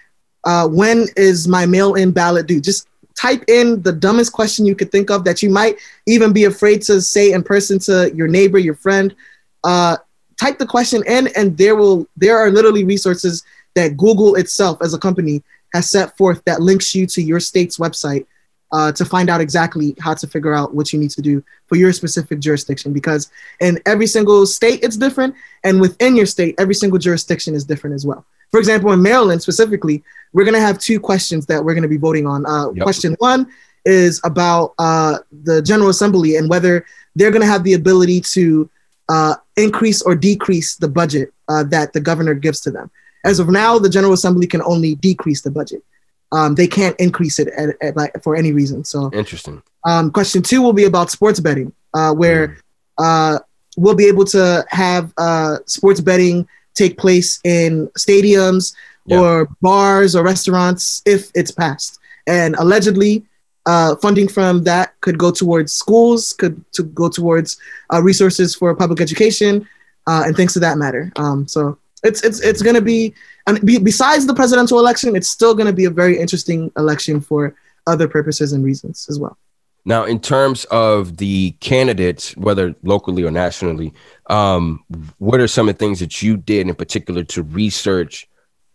uh, 0.43 0.67
"When 0.67 1.07
is 1.15 1.47
my 1.47 1.65
mail-in 1.65 2.11
ballot 2.11 2.47
due?" 2.47 2.59
Just 2.61 2.87
type 3.15 3.43
in 3.47 3.81
the 3.83 3.91
dumbest 3.91 4.31
question 4.33 4.65
you 4.65 4.75
could 4.75 4.91
think 4.91 5.09
of 5.11 5.23
that 5.25 5.43
you 5.43 5.49
might 5.49 5.75
even 6.07 6.33
be 6.33 6.45
afraid 6.45 6.81
to 6.83 7.01
say 7.01 7.31
in 7.31 7.43
person 7.43 7.79
to 7.79 8.11
your 8.15 8.27
neighbor, 8.27 8.57
your 8.57 8.75
friend. 8.75 9.15
Uh, 9.63 9.97
type 10.39 10.57
the 10.57 10.65
question 10.65 11.03
in, 11.05 11.27
and 11.35 11.57
there 11.57 11.75
will 11.75 12.07
there 12.17 12.37
are 12.37 12.49
literally 12.49 12.83
resources 12.83 13.43
that 13.75 13.95
Google 13.97 14.35
itself 14.35 14.79
as 14.81 14.93
a 14.93 14.97
company 14.97 15.43
has 15.73 15.89
set 15.89 16.17
forth 16.17 16.41
that 16.45 16.61
links 16.61 16.93
you 16.93 17.05
to 17.07 17.21
your 17.21 17.39
state's 17.39 17.77
website 17.77 18.25
uh, 18.71 18.91
to 18.91 19.05
find 19.05 19.29
out 19.29 19.41
exactly 19.41 19.95
how 19.99 20.13
to 20.13 20.27
figure 20.27 20.53
out 20.53 20.73
what 20.73 20.93
you 20.93 20.99
need 20.99 21.11
to 21.11 21.21
do 21.21 21.43
for 21.67 21.75
your 21.75 21.91
specific 21.93 22.39
jurisdiction. 22.39 22.93
Because 22.93 23.29
in 23.59 23.79
every 23.85 24.07
single 24.07 24.45
state, 24.45 24.79
it's 24.83 24.97
different, 24.97 25.35
and 25.63 25.81
within 25.81 26.15
your 26.15 26.25
state, 26.25 26.55
every 26.57 26.75
single 26.75 26.99
jurisdiction 26.99 27.53
is 27.53 27.65
different 27.65 27.95
as 27.95 28.05
well. 28.05 28.25
For 28.51 28.59
example, 28.59 28.91
in 28.91 29.01
Maryland 29.01 29.41
specifically, 29.41 30.03
we're 30.33 30.43
going 30.43 30.55
to 30.55 30.61
have 30.61 30.77
two 30.77 30.99
questions 30.99 31.45
that 31.45 31.63
we're 31.63 31.73
going 31.73 31.83
to 31.83 31.89
be 31.89 31.97
voting 31.97 32.27
on. 32.27 32.45
Uh, 32.45 32.71
Yep. 32.71 32.83
Question 32.83 33.15
one 33.19 33.47
is 33.85 34.21
about 34.23 34.73
uh, 34.77 35.19
the 35.43 35.61
General 35.61 35.89
Assembly 35.89 36.35
and 36.37 36.49
whether 36.49 36.85
they're 37.15 37.31
going 37.31 37.41
to 37.41 37.47
have 37.47 37.63
the 37.63 37.73
ability 37.73 38.21
to 38.21 38.69
uh, 39.09 39.35
increase 39.57 40.01
or 40.01 40.15
decrease 40.15 40.75
the 40.75 40.87
budget 40.87 41.33
uh, 41.47 41.63
that 41.63 41.91
the 41.93 41.99
governor 41.99 42.33
gives 42.33 42.61
to 42.61 42.71
them. 42.71 42.89
As 43.25 43.39
of 43.39 43.49
now, 43.49 43.77
the 43.77 43.89
General 43.89 44.13
Assembly 44.13 44.47
can 44.47 44.61
only 44.63 44.95
decrease 44.95 45.41
the 45.41 45.51
budget. 45.51 45.83
Um, 46.31 46.55
they 46.55 46.67
can't 46.67 46.95
increase 46.99 47.39
it 47.39 47.49
at, 47.49 47.75
at, 47.81 47.97
like, 47.97 48.11
for 48.23 48.35
any 48.35 48.51
reason. 48.53 48.83
So, 48.85 49.09
Interesting. 49.13 49.61
um, 49.85 50.11
question 50.11 50.41
two 50.41 50.61
will 50.61 50.73
be 50.73 50.85
about 50.85 51.11
sports 51.11 51.39
betting, 51.39 51.73
uh, 51.93 52.13
where 52.13 52.57
uh, 52.97 53.39
we'll 53.77 53.95
be 53.95 54.05
able 54.05 54.25
to 54.25 54.65
have 54.69 55.13
uh, 55.17 55.57
sports 55.65 55.99
betting 55.99 56.47
take 56.73 56.97
place 56.97 57.39
in 57.43 57.87
stadiums 57.99 58.73
Yeah. 59.05 59.19
or 59.19 59.49
bars 59.61 60.15
or 60.15 60.23
restaurants 60.23 61.01
if 61.05 61.31
it's 61.35 61.51
passed. 61.51 61.99
And 62.27 62.55
allegedly, 62.55 63.25
uh, 63.65 63.95
funding 63.97 64.27
from 64.29 64.63
that 64.63 64.93
could 65.01 65.17
go 65.17 65.31
towards 65.31 65.73
schools, 65.73 66.33
could 66.33 66.63
to 66.73 66.83
go 66.83 67.09
towards 67.09 67.57
uh, 67.91 68.01
resources 68.01 68.55
for 68.55 68.73
public 68.75 69.01
education, 69.01 69.67
uh, 70.07 70.23
and 70.25 70.35
things 70.35 70.53
to 70.53 70.59
that 70.59 70.77
matter. 70.77 71.11
Um, 71.17 71.47
so 71.47 71.77
it's 72.03 72.21
it's 72.23 72.39
it's 72.39 72.61
going 72.61 72.75
to 72.75 72.81
be, 72.81 73.13
and 73.47 73.63
be, 73.65 73.77
besides 73.77 74.25
the 74.25 74.33
presidential 74.33 74.79
election, 74.79 75.15
it's 75.15 75.29
still 75.29 75.53
going 75.53 75.67
to 75.67 75.73
be 75.73 75.85
a 75.85 75.89
very 75.89 76.17
interesting 76.19 76.71
election 76.77 77.21
for 77.21 77.55
other 77.87 78.07
purposes 78.07 78.53
and 78.53 78.63
reasons 78.63 79.07
as 79.09 79.19
well. 79.19 79.37
Now, 79.83 80.03
in 80.05 80.19
terms 80.19 80.65
of 80.65 81.17
the 81.17 81.51
candidates, 81.59 82.37
whether 82.37 82.75
locally 82.83 83.23
or 83.23 83.31
nationally, 83.31 83.93
um, 84.27 84.83
what 85.17 85.39
are 85.39 85.47
some 85.47 85.67
of 85.69 85.75
the 85.75 85.79
things 85.79 85.99
that 85.99 86.21
you 86.21 86.37
did 86.37 86.67
in 86.67 86.75
particular 86.75 87.23
to 87.25 87.43
research 87.43 88.27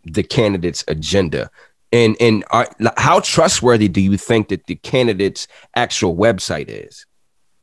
the 0.04 0.22
candidate's 0.22 0.84
agenda? 0.88 1.50
And 1.92 2.16
and 2.20 2.44
are, 2.50 2.68
how 2.96 3.20
trustworthy 3.20 3.88
do 3.88 4.00
you 4.00 4.16
think 4.16 4.48
that 4.48 4.66
the 4.66 4.74
candidate's 4.74 5.46
actual 5.74 6.16
website 6.16 6.66
is? 6.68 7.06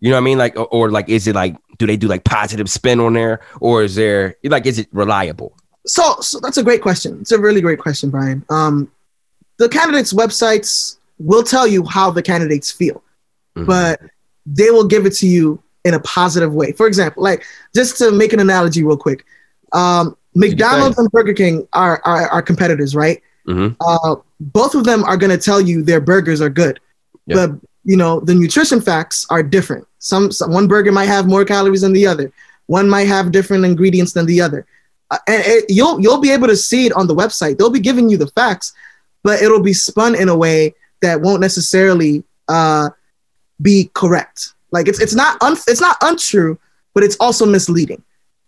You 0.04 0.10
know 0.10 0.18
what 0.18 0.22
I 0.24 0.26
mean? 0.26 0.38
Like, 0.38 0.58
or, 0.60 0.66
or 0.66 0.92
like, 0.92 1.08
is 1.08 1.28
it 1.30 1.34
like, 1.36 1.56
do 1.78 1.88
they 1.88 1.96
do 1.96 2.08
like 2.10 2.26
positive 2.26 2.70
spin 2.70 3.00
on 3.00 3.14
there, 3.14 3.40
or 3.62 3.84
is 3.84 3.96
there 3.96 4.36
like, 4.44 4.66
is 4.66 4.78
it 4.78 4.90
reliable? 4.92 5.56
So, 5.86 6.20
so 6.20 6.42
that's 6.42 6.58
a 6.58 6.64
great 6.64 6.82
question. 6.82 7.20
It's 7.22 7.32
a 7.32 7.40
really 7.40 7.62
great 7.62 7.80
question, 7.80 8.10
Brian. 8.10 8.44
Um, 8.50 8.92
the 9.60 9.70
candidates' 9.70 10.12
websites 10.12 10.98
will 11.20 11.42
tell 11.44 11.66
you 11.66 11.86
how 11.86 12.12
the 12.12 12.22
candidates 12.22 12.70
feel, 12.70 13.02
Mhm. 13.56 13.66
but 13.66 14.02
they 14.46 14.72
will 14.72 14.84
give 14.86 15.06
it 15.06 15.14
to 15.22 15.28
you 15.28 15.64
in 15.86 15.94
a 15.94 16.02
positive 16.02 16.54
way. 16.54 16.74
For 16.74 16.86
example, 16.86 17.24
like 17.24 17.46
just 17.74 17.98
to 18.00 18.12
make 18.12 18.34
an 18.34 18.42
analogy 18.42 18.84
real 18.84 18.98
quick, 18.98 19.24
um, 19.72 20.18
McDonald's 20.36 20.98
and 20.98 21.10
Burger 21.12 21.34
King 21.34 21.66
are, 21.72 22.02
are, 22.04 22.28
are 22.28 22.42
competitors, 22.42 22.94
right? 22.94 23.22
Mhm. 23.48 23.78
Uh, 23.80 24.16
both 24.42 24.76
of 24.76 24.84
them 24.84 25.06
are 25.06 25.16
going 25.16 25.30
to 25.30 25.38
tell 25.38 25.62
you 25.62 25.82
their 25.82 26.02
burgers 26.02 26.42
are 26.42 26.50
good, 26.50 26.82
Yeah. 27.26 27.36
but 27.48 27.52
you 27.86 27.96
know 27.98 28.20
the 28.20 28.34
nutrition 28.36 28.82
facts 28.82 29.26
are 29.30 29.44
different. 29.44 29.86
Some, 30.04 30.32
some 30.34 30.52
one 30.52 30.68
burger 30.68 30.92
might 30.92 31.06
have 31.06 31.28
more 31.28 31.46
calories 31.46 31.82
than 31.82 31.94
the 31.94 32.06
other. 32.06 32.32
One 32.68 32.90
might 32.90 33.08
have 33.08 33.32
different 33.32 33.64
ingredients 33.64 34.12
than 34.12 34.26
the 34.26 34.42
other. 34.42 34.66
Uh, 35.10 35.18
and 35.28 35.42
it, 35.46 35.66
you'll 35.70 36.00
you'll 36.02 36.20
be 36.20 36.32
able 36.32 36.48
to 36.48 36.58
see 36.58 36.86
it 36.86 36.94
on 36.94 37.08
the 37.08 37.16
website. 37.16 37.58
They'll 37.58 37.70
be 37.70 37.80
giving 37.80 38.10
you 38.10 38.18
the 38.18 38.28
facts, 38.28 38.74
but 39.24 39.42
it'll 39.42 39.62
be 39.62 39.74
spun 39.74 40.16
in 40.16 40.28
a 40.28 40.36
way 40.36 40.76
that 41.02 41.22
won't 41.22 41.40
necessarily 41.42 42.24
uh, 42.50 42.90
be 43.62 43.90
correct. 43.94 44.54
Like 44.72 44.88
it's 44.90 45.00
it's 45.00 45.16
not 45.16 45.42
un, 45.42 45.54
it's 45.68 45.82
not 45.82 45.98
untrue, 46.02 46.58
but 46.94 47.04
it's 47.04 47.16
also 47.20 47.46
misleading. 47.46 48.02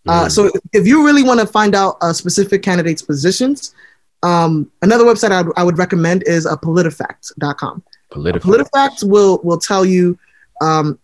Uh, 0.07 0.25
Mhm. 0.25 0.31
so 0.31 0.51
if 0.73 0.85
you 0.85 1.05
really 1.05 1.23
want 1.23 1.39
to 1.39 1.47
find 1.47 1.73
out 1.73 1.97
a 2.01 2.13
specific 2.13 2.61
candidate's 2.63 3.01
positions, 3.01 3.73
um, 4.23 4.69
another 4.81 5.03
website 5.05 5.31
I, 5.31 5.63
would- 5.63 5.77
recommend 5.77 6.23
is 6.27 6.45
a 6.45 6.55
politifact.com. 6.57 7.81
Political. 8.11 8.51
PolitiFact 8.51 9.07
will 9.09 9.39
will 9.43 9.57
tell 9.59 9.85
you 9.85 10.17
um, 10.61 10.99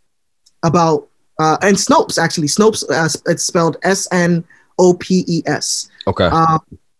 about 0.64 1.08
uh, 1.40 1.58
and 1.62 1.76
Snopes 1.76 2.18
actually 2.22 2.48
Snopes 2.48 2.84
uh, 2.90 3.10
it's 3.26 3.44
spelled 3.44 3.78
S 3.84 4.08
N 4.12 4.44
O 4.78 4.94
P 4.94 5.24
E 5.28 5.42
S. 5.46 5.90
Okay. 6.08 6.26
Um, 6.26 6.60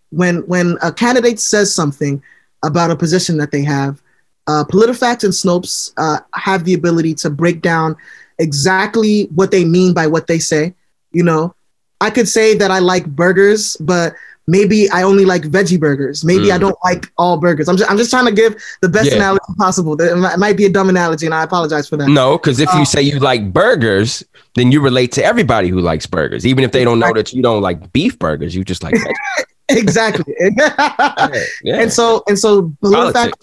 when 0.10 0.38
when 0.48 0.78
a 0.82 0.92
candidate 0.92 1.40
says 1.40 1.74
something, 1.74 2.22
about 2.64 2.92
a 2.92 2.96
position 2.96 3.38
that 3.38 3.52
they 3.52 3.64
have. 3.64 4.02
Uh, 4.48 4.64
PolitiFact 4.66 5.24
and 5.24 5.34
Snopes 5.34 5.94
uh, 5.98 6.20
have 6.34 6.64
the 6.64 6.74
ability 6.74 7.14
to 7.16 7.30
break 7.30 7.62
down 7.62 7.96
exactly 8.40 9.24
what 9.36 9.52
they 9.52 9.66
mean 9.66 9.94
by 9.94 10.08
what 10.08 10.28
they 10.28 10.40
say. 10.40 10.74
You 11.12 11.24
know, 11.24 11.56
I 12.00 12.10
could 12.10 12.28
say 12.28 12.56
that 12.56 12.72
I 12.72 12.80
like 12.80 13.06
burgers, 13.06 13.78
but 13.78 14.14
maybe 14.56 14.90
I 14.98 15.02
only 15.04 15.26
like 15.34 15.44
veggie 15.56 15.80
burgers. 15.80 16.18
Maybe 16.32 16.48
Mm. 16.48 16.56
I 16.56 16.58
don't 16.58 16.80
like 16.84 17.04
all 17.18 17.38
burgers. 17.46 17.68
I'm 17.70 17.78
just, 17.78 17.90
I'm 17.90 17.98
just 17.98 18.12
trying 18.16 18.26
to 18.32 18.36
give 18.42 18.52
the 18.82 18.90
best 18.90 19.10
Yeah. 19.10 19.16
analogy 19.20 19.52
possible. 19.58 19.94
It 20.00 20.18
might- 20.44 20.58
be 20.62 20.66
a 20.66 20.70
dumb 20.78 20.90
analogy, 20.90 21.26
and 21.26 21.34
I 21.34 21.44
apologize 21.44 21.88
for 21.88 21.96
that. 21.98 22.10
No, 22.10 22.38
because 22.38 22.60
if 22.60 22.70
Uh, 22.74 22.80
you 22.80 22.86
say 22.86 23.02
you 23.02 23.20
like 23.20 23.54
burgers, 23.54 24.12
then 24.56 24.66
you 24.74 24.82
relate 24.82 25.12
to 25.18 25.22
everybody 25.32 25.70
who 25.70 25.80
likes 25.92 26.06
burgers, 26.06 26.46
even 26.46 26.62
if 26.66 26.72
they 26.74 26.84
don't 26.84 27.00
know 27.00 27.14
that 27.14 27.32
you 27.34 27.42
don't 27.42 27.62
like 27.70 27.80
beef 27.94 28.20
burgers. 28.20 28.54
You 28.54 28.64
just 28.66 28.84
like 28.84 28.96
exactly. 29.70 30.34
yeah, 30.40 31.28
yeah. 31.64 31.80
And 31.82 31.92
so, 32.00 32.06
and 32.28 32.38
so, 32.38 32.50
PolitiFact 32.84 33.34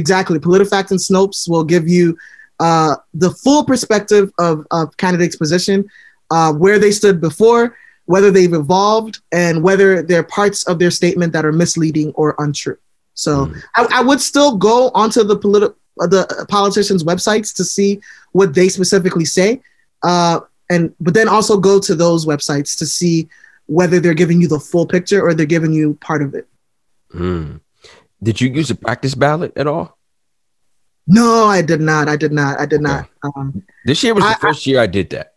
exactly. 0.00 0.38
PolitiFact 0.38 0.90
and 0.92 1.00
Snopes 1.00 1.48
will 1.48 1.64
give 1.64 1.86
you 1.96 2.16
uh, 2.60 2.94
the 3.12 3.30
full 3.30 3.64
perspective 3.64 4.30
of, 4.38 4.66
of 4.70 4.96
candidates' 4.96 5.36
position, 5.36 5.84
uh, 6.30 6.52
where 6.52 6.78
they 6.78 6.92
stood 6.92 7.20
before, 7.20 7.76
whether 8.06 8.30
they've 8.30 8.52
evolved, 8.52 9.20
and 9.30 9.62
whether 9.62 10.02
they're 10.02 10.22
parts 10.24 10.64
of 10.66 10.78
their 10.78 10.90
statement 10.90 11.32
that 11.32 11.44
are 11.44 11.52
misleading 11.52 12.10
or 12.14 12.34
untrue. 12.38 12.76
So 13.14 13.46
Mm. 13.46 13.62
I, 13.76 13.86
I 13.98 14.02
would 14.02 14.20
still 14.20 14.56
go 14.56 14.90
onto 14.94 15.22
the 15.22 15.36
politi- 15.38 15.74
uh, 16.00 16.06
the 16.06 16.46
politicians' 16.48 17.04
websites 17.04 17.54
to 17.56 17.64
see 17.64 18.00
what 18.32 18.54
they 18.54 18.68
specifically 18.68 19.24
say, 19.26 19.60
uh, 20.02 20.40
and 20.70 20.94
but 21.00 21.14
then 21.14 21.28
also 21.28 21.56
go 21.58 21.78
to 21.78 21.94
those 21.94 22.24
websites 22.26 22.76
to 22.78 22.86
see 22.86 23.28
whether 23.66 24.00
they're 24.00 24.14
giving 24.14 24.40
you 24.40 24.48
the 24.48 24.58
full 24.58 24.86
picture 24.86 25.20
or 25.22 25.34
they're 25.34 25.46
giving 25.46 25.72
you 25.72 25.94
part 26.00 26.22
of 26.22 26.34
it. 26.34 26.46
Mm. 27.14 27.60
Did 28.22 28.40
you 28.40 28.48
use 28.50 28.70
a 28.70 28.74
practice 28.74 29.14
ballot 29.14 29.52
at 29.56 29.66
all? 29.66 29.98
No, 31.06 31.44
I 31.46 31.62
did 31.62 31.80
not. 31.80 32.08
I 32.08 32.16
did 32.16 32.32
not. 32.32 32.58
I 32.60 32.66
did 32.66 32.80
not. 32.80 33.08
Um, 33.22 33.62
This 33.84 34.02
year 34.02 34.14
was 34.14 34.24
the 34.24 34.30
I- 34.30 34.34
first 34.40 34.66
year 34.66 34.80
I 34.80 34.86
did 34.86 35.10
that. 35.10 35.31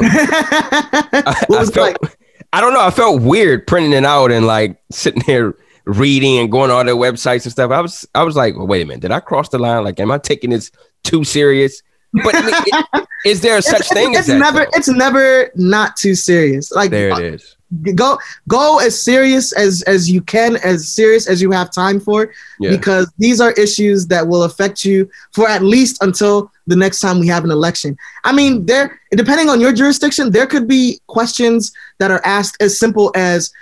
I, 0.00 1.44
was 1.48 1.70
I 1.70 1.72
felt, 1.72 2.02
like? 2.02 2.18
I 2.52 2.60
don't 2.60 2.72
know. 2.74 2.80
I 2.80 2.90
felt 2.90 3.22
weird 3.22 3.66
printing 3.66 3.92
it 3.92 4.04
out 4.04 4.30
and 4.32 4.46
like 4.46 4.80
sitting 4.90 5.22
there 5.26 5.54
reading 5.84 6.38
and 6.38 6.50
going 6.50 6.68
to 6.68 6.74
all 6.74 6.84
their 6.84 6.94
websites 6.94 7.44
and 7.44 7.52
stuff. 7.52 7.70
I 7.70 7.80
was, 7.80 8.06
I 8.14 8.22
was 8.22 8.36
like, 8.36 8.56
well, 8.56 8.66
wait 8.66 8.82
a 8.82 8.86
minute, 8.86 9.00
did 9.02 9.10
I 9.10 9.20
cross 9.20 9.48
the 9.48 9.58
line? 9.58 9.84
Like, 9.84 9.98
am 10.00 10.10
I 10.10 10.18
taking 10.18 10.50
this 10.50 10.70
too 11.04 11.24
serious? 11.24 11.82
But 12.12 12.34
I 12.34 12.42
mean, 12.42 12.84
it- 12.94 13.08
is 13.24 13.40
there 13.40 13.60
such 13.60 13.80
it's, 13.80 13.92
thing 13.92 14.10
it's 14.10 14.20
as 14.20 14.26
that? 14.26 14.38
never. 14.38 14.58
though? 14.58 14.70
It's 14.74 14.88
never 14.88 15.50
not 15.54 15.96
too 15.96 16.14
serious. 16.14 16.72
Like 16.72 16.90
there 16.90 17.08
it 17.08 17.14
uh, 17.14 17.20
is. 17.20 17.56
Go 17.94 18.18
go 18.48 18.78
as 18.78 19.00
serious 19.00 19.52
as 19.52 19.82
as 19.82 20.10
you 20.10 20.20
can, 20.20 20.56
as 20.56 20.88
serious 20.88 21.26
as 21.28 21.40
you 21.40 21.50
have 21.50 21.70
time 21.72 22.00
for, 22.00 22.30
Yeah. 22.60 22.70
because 22.70 23.10
these 23.18 23.40
are 23.40 23.52
issues 23.52 24.06
that 24.08 24.26
will 24.26 24.44
affect 24.44 24.84
you 24.84 25.08
for 25.32 25.48
at 25.48 25.62
least 25.62 26.02
until 26.02 26.50
the 26.66 26.76
next 26.76 27.00
time 27.00 27.18
we 27.18 27.28
have 27.28 27.44
an 27.44 27.50
election. 27.50 27.96
I 28.24 28.32
mean, 28.32 28.66
there 28.66 29.00
depending 29.12 29.48
on 29.48 29.60
your 29.60 29.72
jurisdiction, 29.72 30.30
there 30.30 30.46
could 30.46 30.68
be 30.68 31.00
questions 31.06 31.72
that 31.98 32.10
are 32.10 32.20
asked 32.24 32.56
as 32.60 32.78
simple 32.78 33.10
as 33.14 33.52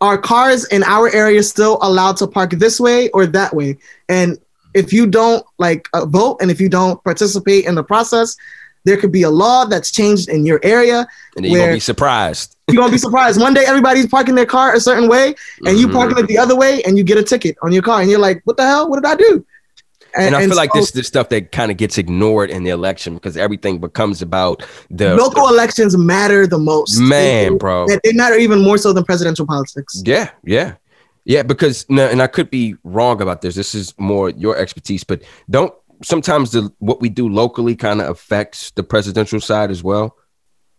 are 0.00 0.16
cars 0.16 0.64
in 0.66 0.82
our 0.84 1.08
area 1.14 1.42
still 1.42 1.78
allowed 1.82 2.16
to 2.16 2.26
park 2.26 2.50
this 2.52 2.80
way 2.80 3.10
or 3.10 3.26
that 3.26 3.54
way? 3.54 3.76
And 4.08 4.38
if 4.72 4.92
you 4.92 5.06
don't 5.06 5.44
like 5.58 5.88
uh, 5.92 6.06
vote 6.06 6.38
and 6.40 6.50
if 6.50 6.60
you 6.60 6.68
don't 6.68 7.02
participate 7.04 7.66
in 7.66 7.74
the 7.74 7.82
process, 7.84 8.36
there 8.84 8.96
could 8.96 9.12
be 9.12 9.22
a 9.22 9.30
law 9.30 9.64
that's 9.64 9.90
changed 9.90 10.28
in 10.28 10.46
your 10.46 10.60
area. 10.62 11.06
and 11.36 11.46
you're 11.46 11.60
gonna 11.60 11.72
be 11.74 11.80
surprised. 11.80 12.56
You're 12.68 12.80
gonna 12.82 12.92
be 12.92 12.98
surprised. 12.98 13.40
One 13.40 13.54
day 13.54 13.64
everybody's 13.66 14.06
parking 14.06 14.34
their 14.34 14.46
car 14.46 14.74
a 14.74 14.80
certain 14.80 15.08
way, 15.08 15.34
and 15.66 15.78
you 15.78 15.88
Mhm. 15.88 15.92
parking 15.92 16.18
it 16.18 16.26
the 16.28 16.38
other 16.38 16.56
way, 16.56 16.82
and 16.82 16.96
you 16.98 17.04
get 17.04 17.18
a 17.18 17.22
ticket 17.22 17.56
on 17.62 17.72
your 17.72 17.82
car, 17.82 18.00
and 18.00 18.10
you're 18.10 18.18
like, 18.20 18.40
"What 18.44 18.56
the 18.56 18.64
hell? 18.66 18.88
What 18.88 19.02
did 19.02 19.08
I 19.10 19.14
do?" 19.16 19.44
And, 20.16 20.34
I 20.34 20.44
feel 20.44 20.56
like 20.56 20.72
this 20.72 20.86
is 20.86 20.90
the 20.90 21.04
stuff 21.04 21.28
that 21.28 21.52
kind 21.52 21.70
of 21.70 21.76
gets 21.76 21.96
ignored 21.96 22.50
in 22.50 22.64
the 22.64 22.70
election 22.70 23.14
because 23.14 23.36
everything 23.36 23.78
becomes 23.78 24.20
about 24.22 24.64
the 24.90 25.14
local 25.14 25.46
elections 25.48 25.96
matter 25.96 26.48
the 26.48 26.58
most. 26.58 26.98
man, 26.98 27.52
They- 27.52 27.58
bro. 27.58 27.86
They, 27.86 28.00
they 28.02 28.12
matter 28.12 28.36
even 28.36 28.60
more 28.60 28.76
so 28.76 28.92
than 28.92 29.04
presidential 29.04 29.46
politics. 29.46 30.02
Yeah, 30.04 30.30
yeah, 30.44 30.72
yeah. 31.24 31.44
Because 31.44 31.86
no, 31.88 32.06
and 32.08 32.20
I 32.20 32.26
could 32.26 32.50
be 32.50 32.74
wrong 32.82 33.20
about 33.22 33.42
this. 33.42 33.54
This 33.54 33.72
is 33.74 33.94
more 33.98 34.30
your 34.30 34.56
expertise, 34.56 35.04
but 35.04 35.22
don't 35.48 35.72
sometimes 36.02 36.52
the 36.52 36.72
what 36.78 37.00
we 37.00 37.08
do 37.08 37.28
locally 37.28 37.76
kind 37.76 38.00
of 38.00 38.08
affects 38.08 38.70
the 38.72 38.82
presidential 38.82 39.40
side 39.40 39.70
as 39.70 39.82
well. 39.82 40.16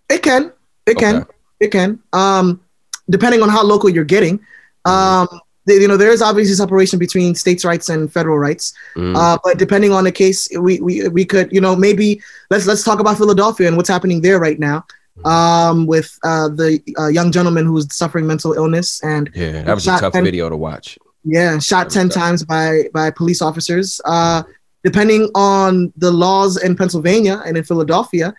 It 0.09 0.21
can. 0.23 0.51
It 0.85 0.97
can. 0.97 1.25
It 1.59 1.71
can. 1.71 1.99
Um, 2.13 2.61
depending 3.09 3.41
on 3.41 3.49
how 3.49 3.63
local 3.63 3.89
you're 3.89 4.03
getting. 4.03 4.39
Um, 4.85 5.27
you 5.67 5.87
know, 5.87 5.95
there 5.95 6.11
is 6.11 6.21
obviously 6.21 6.55
separation 6.55 6.97
between 6.97 7.35
states' 7.35 7.63
rights 7.63 7.87
and 7.87 8.11
federal 8.11 8.37
rights. 8.39 8.73
Mm, 8.95 9.15
Uh, 9.15 9.37
but 9.43 9.59
depending 9.59 9.93
on 9.93 10.03
the 10.03 10.11
case, 10.11 10.49
we, 10.59 10.79
we 10.79 11.07
we 11.09 11.23
could, 11.23 11.51
you 11.53 11.61
know, 11.61 11.75
maybe 11.75 12.21
let's 12.49 12.65
let's 12.65 12.83
talk 12.83 12.99
about 12.99 13.17
Philadelphia 13.17 13.67
and 13.67 13.77
what's 13.77 13.89
happening 13.89 14.21
there 14.21 14.39
right 14.39 14.59
now. 14.59 14.85
Um, 15.25 15.85
with 15.85 16.17
uh, 16.23 16.47
the 16.49 16.81
uh, 16.97 17.07
young 17.07 17.31
gentleman 17.31 17.65
who's 17.65 17.85
suffering 17.93 18.25
mental 18.25 18.53
illness 18.53 19.03
and 19.03 19.29
yeah, 19.35 19.61
that 19.63 19.75
was 19.75 19.85
a 19.85 19.99
tough 19.99 20.13
ten- 20.13 20.23
video 20.23 20.49
to 20.49 20.57
watch. 20.57 20.97
yeah, 21.23 21.59
shot 21.59 21.91
ten 21.91 22.09
tough. 22.09 22.21
times 22.23 22.43
by 22.43 22.89
by 22.93 23.11
police 23.11 23.41
officers. 23.41 24.01
Uh, 24.03 24.41
depending 24.83 25.29
on 25.35 25.91
the 25.97 26.11
laws 26.11 26.61
in 26.61 26.75
Pennsylvania 26.75 27.41
and 27.45 27.57
in 27.57 27.63
Philadelphia, 27.63 28.33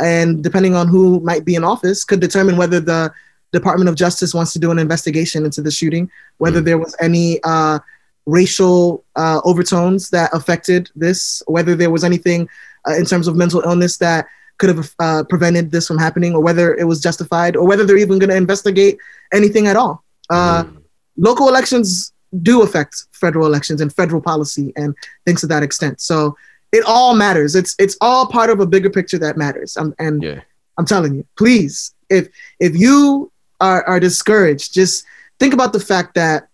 and 0.00 0.42
depending 0.42 0.74
on 0.74 0.86
who 0.88 1.20
might 1.20 1.44
be 1.44 1.54
in 1.54 1.64
office, 1.64 2.04
could 2.04 2.20
determine 2.20 2.56
whether 2.56 2.80
the 2.80 3.12
Department 3.52 3.88
of 3.88 3.96
Justice 3.96 4.32
wants 4.34 4.52
to 4.52 4.58
do 4.58 4.70
an 4.70 4.78
investigation 4.78 5.44
into 5.44 5.60
the 5.62 5.70
shooting, 5.70 6.10
whether 6.38 6.60
Mm. 6.60 6.64
there 6.64 6.78
was 6.78 6.94
any 7.00 7.40
uh, 7.42 7.78
racial 8.26 9.04
uh, 9.16 9.40
overtones 9.44 10.10
that 10.10 10.30
affected 10.34 10.90
this, 10.94 11.42
whether 11.46 11.74
there 11.74 11.90
was 11.90 12.04
anything 12.04 12.48
uh, 12.86 12.94
in 12.94 13.04
terms 13.04 13.26
of 13.26 13.34
mental 13.36 13.60
illness 13.62 13.96
that 13.96 14.26
could 14.58 14.68
have 14.76 14.90
uh, 14.98 15.22
prevented 15.28 15.70
this 15.70 15.86
from 15.86 15.98
happening, 15.98 16.34
or 16.34 16.40
whether 16.42 16.74
it 16.74 16.84
was 16.84 17.00
justified, 17.00 17.56
or 17.56 17.66
whether 17.66 17.84
they're 17.86 17.96
even 17.96 18.18
going 18.18 18.28
to 18.30 18.36
investigate 18.36 18.98
anything 19.32 19.66
at 19.66 19.76
all. 19.76 20.04
Uh, 20.30 20.64
Mm. 20.64 20.82
local 21.16 21.48
elections 21.48 22.12
do 22.42 22.62
affect 22.62 23.04
federal 23.12 23.46
elections 23.46 23.80
and 23.80 23.94
federal 23.94 24.20
policy 24.20 24.72
and 24.76 24.94
things 25.24 25.40
to 25.40 25.46
that 25.46 25.62
extent. 25.62 26.00
So 26.00 26.36
it 26.72 26.84
all 26.86 27.14
matters. 27.14 27.54
It's 27.54 27.74
it's 27.78 27.96
all 28.00 28.26
part 28.26 28.50
of 28.50 28.60
a 28.60 28.66
bigger 28.66 28.90
picture 28.90 29.18
that 29.18 29.36
matters. 29.36 29.76
Um, 29.76 29.94
and 29.98 30.22
Yeah. 30.22 30.40
I'm 30.76 30.84
telling 30.84 31.14
you, 31.14 31.26
please, 31.36 31.94
if 32.08 32.28
if 32.60 32.76
you 32.76 33.32
are, 33.60 33.82
are 33.84 33.98
discouraged, 33.98 34.74
just 34.74 35.04
think 35.40 35.52
about 35.52 35.72
the 35.72 35.80
fact 35.80 36.14
that 36.14 36.48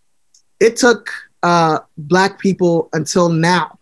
it 0.60 0.76
took 0.76 1.10
uh, 1.42 1.80
black 1.98 2.38
people 2.38 2.88
until 2.92 3.28
now 3.28 3.78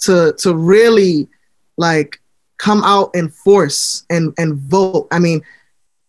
to 0.00 0.34
to 0.38 0.54
really 0.54 1.28
like 1.76 2.20
come 2.58 2.82
out 2.84 3.10
in 3.14 3.28
force 3.28 4.04
and 4.08 4.32
and 4.38 4.54
vote. 4.54 5.08
I 5.10 5.18
mean, 5.18 5.42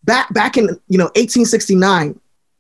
back 0.04 0.34
back 0.34 0.56
in 0.56 0.65
you 0.88 0.98
know 0.98 1.12
1869, 1.15 2.19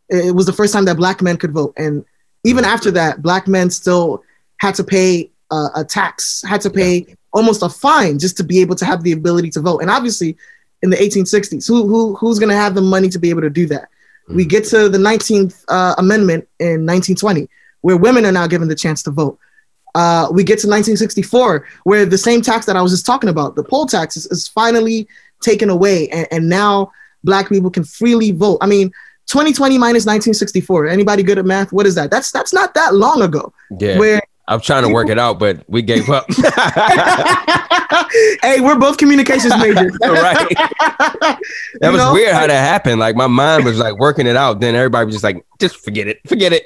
it 0.09 0.35
was 0.35 0.45
the 0.45 0.53
first 0.53 0.73
time 0.73 0.85
that 0.85 0.97
black 0.97 1.21
men 1.21 1.37
could 1.37 1.51
vote, 1.51 1.73
and 1.77 2.03
even 2.43 2.65
after 2.65 2.91
that, 2.91 3.21
black 3.21 3.47
men 3.47 3.69
still 3.69 4.23
had 4.57 4.75
to 4.75 4.83
pay 4.83 5.31
uh, 5.51 5.69
a 5.75 5.83
tax, 5.83 6.43
had 6.47 6.61
to 6.61 6.69
pay 6.69 7.15
almost 7.33 7.63
a 7.63 7.69
fine 7.69 8.19
just 8.19 8.37
to 8.37 8.43
be 8.43 8.59
able 8.59 8.75
to 8.75 8.85
have 8.85 9.03
the 9.03 9.11
ability 9.11 9.49
to 9.51 9.61
vote. 9.61 9.79
And 9.79 9.89
obviously, 9.89 10.37
in 10.81 10.89
the 10.89 10.97
1860s, 10.97 11.67
who 11.67 11.87
who 11.87 12.15
who's 12.15 12.39
going 12.39 12.49
to 12.49 12.55
have 12.55 12.75
the 12.75 12.81
money 12.81 13.09
to 13.09 13.19
be 13.19 13.29
able 13.29 13.41
to 13.41 13.49
do 13.49 13.65
that? 13.67 13.89
We 14.29 14.45
get 14.45 14.63
to 14.65 14.87
the 14.87 14.97
19th 14.97 15.65
uh, 15.67 15.95
Amendment 15.97 16.47
in 16.59 16.85
1920, 16.85 17.49
where 17.81 17.97
women 17.97 18.25
are 18.25 18.31
now 18.31 18.47
given 18.47 18.69
the 18.69 18.75
chance 18.75 19.03
to 19.03 19.11
vote. 19.11 19.37
Uh, 19.95 20.27
we 20.31 20.43
get 20.43 20.59
to 20.59 20.67
1964, 20.67 21.67
where 21.83 22.05
the 22.05 22.17
same 22.17 22.41
tax 22.41 22.65
that 22.65 22.75
I 22.75 22.81
was 22.81 22.91
just 22.91 23.05
talking 23.05 23.29
about, 23.29 23.55
the 23.55 23.63
poll 23.63 23.85
tax, 23.85 24.15
is, 24.15 24.25
is 24.27 24.47
finally 24.47 25.07
taken 25.41 25.69
away, 25.69 26.09
and, 26.09 26.27
and 26.31 26.49
now 26.49 26.91
black 27.23 27.49
people 27.49 27.69
can 27.69 27.83
freely 27.83 28.31
vote. 28.31 28.57
I 28.61 28.65
mean, 28.65 28.91
2020 29.27 29.77
minus 29.77 30.05
1964. 30.05 30.87
Anybody 30.87 31.23
good 31.23 31.37
at 31.37 31.45
math? 31.45 31.71
What 31.71 31.85
is 31.85 31.95
that? 31.95 32.11
That's 32.11 32.31
that's 32.31 32.53
not 32.53 32.73
that 32.73 32.95
long 32.95 33.21
ago. 33.21 33.53
Yeah, 33.79 33.97
Where 33.97 34.21
I'm 34.47 34.59
trying 34.59 34.83
to 34.83 34.89
work 34.89 35.09
it 35.09 35.17
out, 35.17 35.39
but 35.39 35.63
we 35.69 35.81
gave 35.81 36.09
up. 36.09 36.25
hey, 38.41 38.59
we're 38.59 38.77
both 38.77 38.97
communications 38.97 39.53
majors. 39.57 39.97
right. 40.01 40.49
That 40.49 41.39
You 41.81 41.91
was 41.91 41.97
know? 41.97 42.13
weird 42.13 42.33
how 42.33 42.47
that 42.47 42.51
happened. 42.51 42.99
Like 42.99 43.15
my 43.15 43.27
mind 43.27 43.63
was 43.63 43.79
like 43.79 43.97
working 43.97 44.27
it 44.27 44.35
out. 44.35 44.59
Then 44.59 44.75
everybody 44.75 45.05
was 45.05 45.15
just 45.15 45.23
like, 45.23 45.45
just 45.59 45.77
forget 45.77 46.07
it. 46.07 46.19
Forget 46.27 46.51
it. 46.53 46.65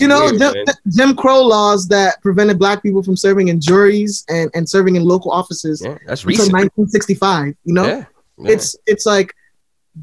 You 0.00 0.08
know, 0.08 0.24
weird, 0.24 0.38
Jim. 0.38 0.64
Jim 0.94 1.16
Crow 1.16 1.42
laws 1.42 1.86
that 1.88 2.20
prevented 2.20 2.58
black 2.58 2.82
people 2.82 3.02
from 3.02 3.16
serving 3.16 3.48
in 3.48 3.60
juries 3.60 4.24
and, 4.28 4.50
and 4.54 4.68
serving 4.68 4.96
in 4.96 5.04
local 5.04 5.30
offices 5.30 5.80
yeah, 5.80 5.96
that's 6.06 6.24
until 6.24 6.28
recent. 6.28 6.52
1965. 6.52 7.54
You 7.64 7.74
know, 7.74 7.86
yeah. 7.86 8.04
yeah. 8.38 8.50
it's 8.50 8.76
it's 8.86 9.06
like 9.06 9.34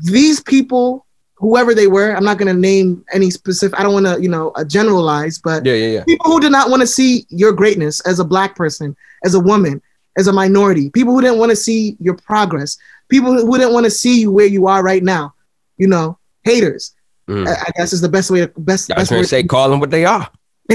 these 0.01 0.41
people, 0.41 1.05
whoever 1.35 1.73
they 1.73 1.87
were, 1.87 2.15
I'm 2.15 2.23
not 2.23 2.37
going 2.37 2.53
to 2.53 2.59
name 2.59 3.03
any 3.13 3.29
specific. 3.29 3.79
I 3.79 3.83
don't 3.83 3.93
want 3.93 4.05
to, 4.05 4.21
you 4.21 4.29
know, 4.29 4.49
uh, 4.51 4.63
generalize, 4.63 5.39
but 5.39 5.65
yeah, 5.65 5.73
yeah, 5.73 5.87
yeah. 5.87 6.03
people 6.03 6.31
who 6.31 6.39
did 6.39 6.51
not 6.51 6.69
want 6.69 6.81
to 6.81 6.87
see 6.87 7.25
your 7.29 7.53
greatness 7.53 7.99
as 8.01 8.19
a 8.19 8.23
black 8.23 8.55
person, 8.55 8.95
as 9.23 9.33
a 9.33 9.39
woman, 9.39 9.81
as 10.17 10.27
a 10.27 10.33
minority, 10.33 10.89
people 10.89 11.13
who 11.13 11.21
didn't 11.21 11.39
want 11.39 11.49
to 11.49 11.55
see 11.55 11.97
your 11.99 12.15
progress, 12.15 12.77
people 13.09 13.33
who 13.33 13.57
didn't 13.57 13.73
want 13.73 13.85
to 13.85 13.91
see 13.91 14.21
you 14.21 14.31
where 14.31 14.45
you 14.45 14.67
are 14.67 14.83
right 14.83 15.03
now, 15.03 15.33
you 15.77 15.87
know, 15.87 16.17
haters. 16.43 16.93
Mm. 17.27 17.47
I, 17.47 17.53
I 17.53 17.71
guess 17.77 17.93
is 17.93 18.01
the 18.01 18.09
best 18.09 18.29
way. 18.29 18.45
Best. 18.57 18.91
I 18.91 18.99
was 18.99 19.09
best 19.09 19.21
to 19.21 19.27
say, 19.27 19.43
call 19.43 19.69
them 19.69 19.79
what 19.79 19.91
they 19.91 20.05
are. 20.05 20.29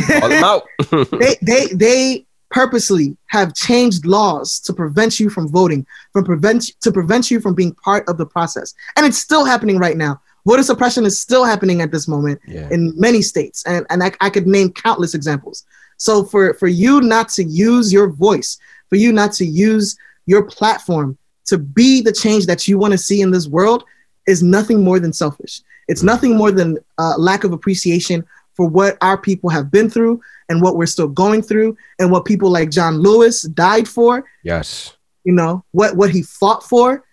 Call 0.06 0.28
them 0.28 0.44
out. 0.52 0.62
they 1.12 1.36
they 1.42 1.66
they 1.66 2.26
purposely 2.50 3.16
have 3.26 3.54
changed 3.54 4.06
laws 4.06 4.60
to 4.60 4.72
prevent 4.72 5.20
you 5.20 5.28
from 5.30 5.48
voting, 5.48 5.86
from 6.12 6.24
prevent 6.24 6.62
to 6.80 6.90
prevent 6.92 7.30
you 7.30 7.40
from 7.40 7.54
being 7.54 7.74
part 7.74 8.08
of 8.08 8.16
the 8.16 8.26
process, 8.26 8.74
and 8.96 9.06
it's 9.06 9.18
still 9.18 9.44
happening 9.44 9.78
right 9.78 9.96
now. 9.96 10.20
Voter 10.46 10.62
suppression 10.62 11.04
is 11.04 11.18
still 11.18 11.44
happening 11.44 11.82
at 11.82 11.92
this 11.92 12.08
moment 12.08 12.40
Yeah. 12.46 12.68
in 12.70 12.94
many 12.96 13.22
states, 13.22 13.62
and 13.66 13.86
and 13.90 14.02
I, 14.02 14.12
I 14.20 14.30
could 14.30 14.46
name 14.46 14.72
countless 14.72 15.14
examples. 15.14 15.64
So 15.98 16.24
for 16.24 16.54
for 16.54 16.68
you 16.68 17.00
not 17.00 17.28
to 17.30 17.44
use 17.44 17.92
your 17.92 18.08
voice, 18.08 18.58
for 18.88 18.96
you 18.96 19.12
not 19.12 19.32
to 19.34 19.44
use 19.44 19.96
your 20.26 20.42
platform 20.44 21.18
to 21.46 21.58
be 21.58 22.02
the 22.02 22.12
change 22.12 22.46
that 22.46 22.68
you 22.68 22.78
want 22.78 22.92
to 22.92 22.98
see 22.98 23.20
in 23.20 23.30
this 23.30 23.46
world, 23.48 23.84
is 24.26 24.42
nothing 24.42 24.82
more 24.84 25.00
than 25.00 25.12
selfish. 25.12 25.60
It's 25.88 26.02
nothing 26.02 26.36
more 26.36 26.52
than 26.52 26.78
uh, 26.98 27.14
lack 27.16 27.44
of 27.44 27.52
appreciation 27.52 28.22
for 28.58 28.68
what 28.68 28.98
our 29.00 29.16
people 29.16 29.48
have 29.48 29.70
been 29.70 29.88
through 29.88 30.20
and 30.48 30.60
what 30.60 30.76
we're 30.76 30.84
still 30.84 31.06
going 31.06 31.40
through 31.40 31.76
and 32.00 32.10
what 32.10 32.24
people 32.24 32.50
like 32.50 32.70
John 32.70 32.98
Lewis 32.98 33.42
died 33.42 33.86
for. 33.86 34.24
Yes. 34.42 34.96
You 35.24 35.32
know 35.32 35.64
what 35.70 35.96
what 35.96 36.10
he 36.10 36.22
fought 36.22 36.64
for. 36.64 37.04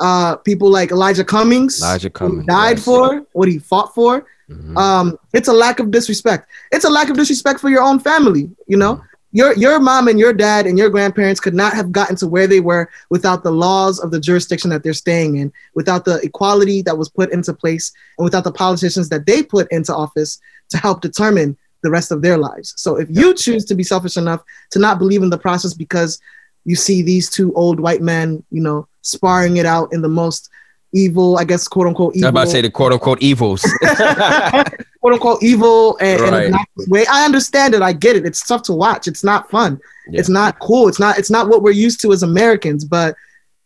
Uh, 0.00 0.36
people 0.36 0.68
like 0.70 0.90
Elijah 0.90 1.24
Cummings, 1.24 1.80
Elijah 1.80 2.10
Cummings, 2.10 2.46
died 2.46 2.78
yes. 2.78 2.84
for 2.84 3.26
what 3.32 3.48
he 3.48 3.58
fought 3.58 3.94
for. 3.94 4.26
Mhm. 4.50 4.76
Um, 4.76 5.18
it's 5.32 5.48
a 5.48 5.52
lack 5.52 5.78
of 5.78 5.90
disrespect. 5.90 6.48
It's 6.72 6.84
a 6.84 6.90
lack 6.90 7.10
of 7.10 7.16
disrespect 7.16 7.60
for 7.60 7.68
your 7.68 7.82
own 7.82 8.00
family. 8.00 8.50
You 8.66 8.78
know, 8.78 9.02
your 9.34 9.52
your 9.54 9.80
mom 9.80 10.06
and 10.06 10.18
your 10.18 10.32
dad 10.32 10.64
and 10.64 10.78
your 10.78 10.88
grandparents 10.88 11.40
could 11.40 11.54
not 11.54 11.74
have 11.74 11.90
gotten 11.90 12.14
to 12.16 12.28
where 12.28 12.46
they 12.46 12.60
were 12.60 12.88
without 13.10 13.42
the 13.42 13.50
laws 13.50 13.98
of 13.98 14.12
the 14.12 14.20
jurisdiction 14.20 14.70
that 14.70 14.84
they're 14.84 14.92
staying 14.92 15.36
in, 15.36 15.52
without 15.74 16.04
the 16.04 16.20
equality 16.22 16.82
that 16.82 16.96
was 16.96 17.08
put 17.08 17.32
into 17.32 17.52
place, 17.52 17.92
and 18.16 18.24
without 18.24 18.44
the 18.44 18.52
politicians 18.52 19.08
that 19.08 19.26
they 19.26 19.42
put 19.42 19.70
into 19.72 19.94
office 19.94 20.40
to 20.70 20.78
help 20.78 21.00
determine 21.00 21.58
the 21.82 21.90
rest 21.90 22.12
of 22.12 22.22
their 22.22 22.38
lives. 22.38 22.74
So 22.76 22.96
if 22.96 23.08
you 23.10 23.34
choose 23.34 23.64
to 23.66 23.74
be 23.74 23.82
selfish 23.82 24.16
enough 24.16 24.40
to 24.70 24.78
not 24.78 25.00
believe 25.00 25.22
in 25.22 25.30
the 25.30 25.36
process 25.36 25.74
because 25.74 26.20
you 26.64 26.76
see 26.76 27.02
these 27.02 27.28
two 27.28 27.52
old 27.54 27.80
white 27.80 28.02
men, 28.02 28.42
you 28.52 28.62
know, 28.62 28.86
sparring 29.02 29.56
it 29.56 29.66
out 29.66 29.92
in 29.92 30.00
the 30.00 30.08
most 30.08 30.48
evil, 30.92 31.38
I 31.38 31.44
guess, 31.44 31.66
quote 31.66 31.88
unquote 31.88 32.14
I 32.14 32.14
was 32.14 32.16
evil 32.18 32.28
about 32.28 32.44
to 32.44 32.50
say 32.50 32.60
the 32.62 32.70
quote 32.70 32.92
unquote 32.92 33.20
evils. 33.20 33.62
quote 35.04 35.12
unquote 35.12 35.42
evil 35.42 35.98
and, 35.98 36.18
and 36.22 36.32
Right. 36.32 36.46
obnoxious 36.46 36.88
way. 36.88 37.04
I 37.10 37.26
understand 37.26 37.74
it. 37.74 37.82
I 37.82 37.92
get 37.92 38.16
it. 38.16 38.24
It's 38.24 38.46
tough 38.46 38.62
to 38.62 38.72
watch. 38.72 39.06
It's 39.06 39.22
not 39.22 39.50
fun. 39.50 39.78
Yeah. 40.08 40.20
It's 40.20 40.30
not 40.30 40.58
cool. 40.60 40.88
It's 40.88 40.98
not. 40.98 41.18
It's 41.18 41.30
not 41.30 41.48
what 41.48 41.62
we're 41.62 41.72
used 41.72 42.00
to 42.02 42.12
as 42.12 42.22
Americans. 42.22 42.86
But 42.86 43.14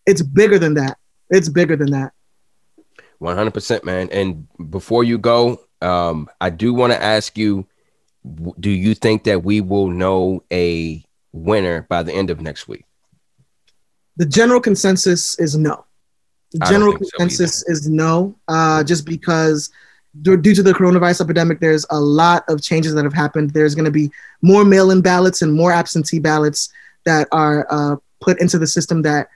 it's 0.04 0.20
bigger 0.20 0.58
than 0.58 0.74
that. 0.74 0.98
It's 1.30 1.48
bigger 1.48 1.76
than 1.76 1.92
that. 1.92 2.12
One 3.18 3.36
hundred 3.36 3.54
percent, 3.54 3.84
man. 3.84 4.08
And 4.10 4.48
before 4.68 5.04
you 5.04 5.16
go, 5.16 5.60
um, 5.80 6.28
I 6.40 6.50
do 6.50 6.74
want 6.74 6.92
to 6.92 7.00
ask 7.00 7.38
you: 7.38 7.66
Do 8.58 8.70
you 8.70 8.94
think 8.96 9.22
that 9.24 9.44
we 9.44 9.60
will 9.60 9.88
know 9.90 10.42
a 10.52 11.04
winner 11.32 11.82
by 11.82 12.02
the 12.02 12.12
end 12.12 12.30
of 12.30 12.40
next 12.40 12.66
week? 12.66 12.84
The 14.16 14.26
general 14.26 14.60
consensus 14.60 15.38
is 15.38 15.56
no. 15.56 15.84
The 16.50 16.66
general 16.66 16.92
think 16.92 17.04
so 17.12 17.18
consensus 17.18 17.68
is 17.68 17.88
no. 17.88 18.34
Uh, 18.48 18.82
just 18.82 19.04
because 19.04 19.70
due 20.22 20.54
to 20.54 20.62
the 20.62 20.72
coronavirus 20.72 21.22
epidemic, 21.22 21.60
there's 21.60 21.86
a 21.90 22.00
lot 22.00 22.44
of 22.48 22.62
changes 22.62 22.94
that 22.94 23.04
have 23.04 23.14
happened. 23.14 23.50
There's 23.50 23.74
going 23.74 23.84
to 23.84 23.90
be 23.90 24.10
more 24.42 24.64
mail-in 24.64 25.00
ballots 25.00 25.42
and 25.42 25.52
more 25.52 25.72
absentee 25.72 26.18
ballots 26.18 26.70
that 27.04 27.28
are 27.32 27.66
uh, 27.70 27.96
put 28.20 28.40
into 28.40 28.58
the 28.58 28.66
system 28.66 29.02
that 29.02 29.28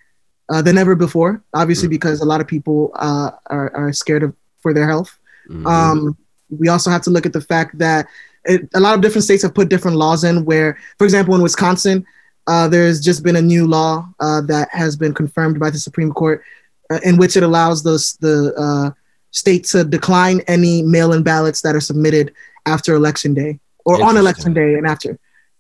uh, 0.49 0.63
than 0.63 0.79
ever 0.79 0.95
before. 0.95 1.43
Obviously, 1.55 1.89
because 1.89 2.21
a 2.21 2.25
lot 2.25 2.41
of 2.41 2.47
people 2.47 2.91
uh, 2.97 3.31
are, 3.47 3.75
are 3.75 3.93
scared 3.93 4.23
of 4.23 4.35
for 4.61 4.73
their 4.73 4.89
health. 4.89 5.19
Mhm. 5.49 5.67
Um, 5.67 6.17
we 6.51 6.69
also 6.69 6.91
have 6.91 7.03
to 7.03 7.11
look 7.11 7.27
at 7.27 7.33
the 7.33 7.41
fact 7.41 7.79
that 7.79 8.07
it, 8.45 8.69
a 8.75 8.81
lot 8.81 8.95
of 8.95 9.01
different 9.01 9.25
states 9.25 9.43
have 9.43 9.55
put 9.55 9.69
different 9.69 9.97
laws 9.97 10.25
in. 10.25 10.45
Where, 10.45 10.79
for 10.99 11.05
example, 11.05 11.35
in 11.35 11.43
Wisconsin, 11.43 12.05
uh, 12.47 12.69
there's 12.69 13.01
just 13.01 13.23
been 13.23 13.37
a 13.37 13.43
new 13.43 13.67
law 13.67 14.09
uh, 14.21 14.41
that 14.43 14.69
has 14.73 14.97
been 14.97 15.15
confirmed 15.15 15.59
by 15.59 15.71
the 15.71 15.79
Supreme 15.79 16.13
Court, 16.13 16.43
uh, 16.91 17.01
in 17.05 17.17
which 17.17 17.37
it 17.37 17.43
allows 17.43 17.83
those 17.83 18.15
the 18.15 18.53
uh, 18.57 18.91
state 19.33 19.65
to 19.65 19.83
decline 19.83 20.41
any 20.47 20.83
mail-in 20.83 21.23
ballots 21.23 21.61
that 21.63 21.75
are 21.75 21.81
submitted 21.81 22.33
after 22.67 22.95
election 22.95 23.35
day 23.35 23.59
or 23.85 24.03
on 24.03 24.17
election 24.17 24.55
day 24.55 24.75
and 24.75 24.87
after. 24.87 25.19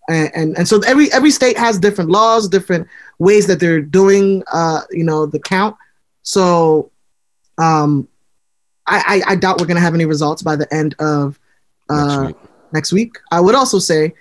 And, 0.08 0.30
and 0.34 0.58
and 0.58 0.68
so 0.68 0.80
every 0.80 1.12
every 1.12 1.30
state 1.30 1.56
has 1.58 1.78
different 1.78 2.10
laws, 2.10 2.48
different 2.48 2.88
ways 3.18 3.46
that 3.46 3.60
they're 3.60 3.80
doing, 3.80 4.42
uh, 4.52 4.82
you 4.90 5.04
know, 5.04 5.26
the 5.26 5.38
count. 5.38 5.76
So, 6.22 6.90
um, 7.58 8.08
I, 8.86 9.22
I, 9.26 9.32
I 9.32 9.36
doubt 9.36 9.60
we're 9.60 9.66
gonna 9.66 9.80
have 9.80 9.94
any 9.94 10.04
results 10.04 10.42
by 10.42 10.56
the 10.56 10.72
end 10.74 10.94
of 10.98 11.38
Next 11.90 12.12
uh, 12.12 12.24
week. 12.26 12.36
next 12.72 12.92
week. 12.92 13.16
I 13.30 13.40
would 13.40 13.54
also 13.54 13.78
say 13.78 14.12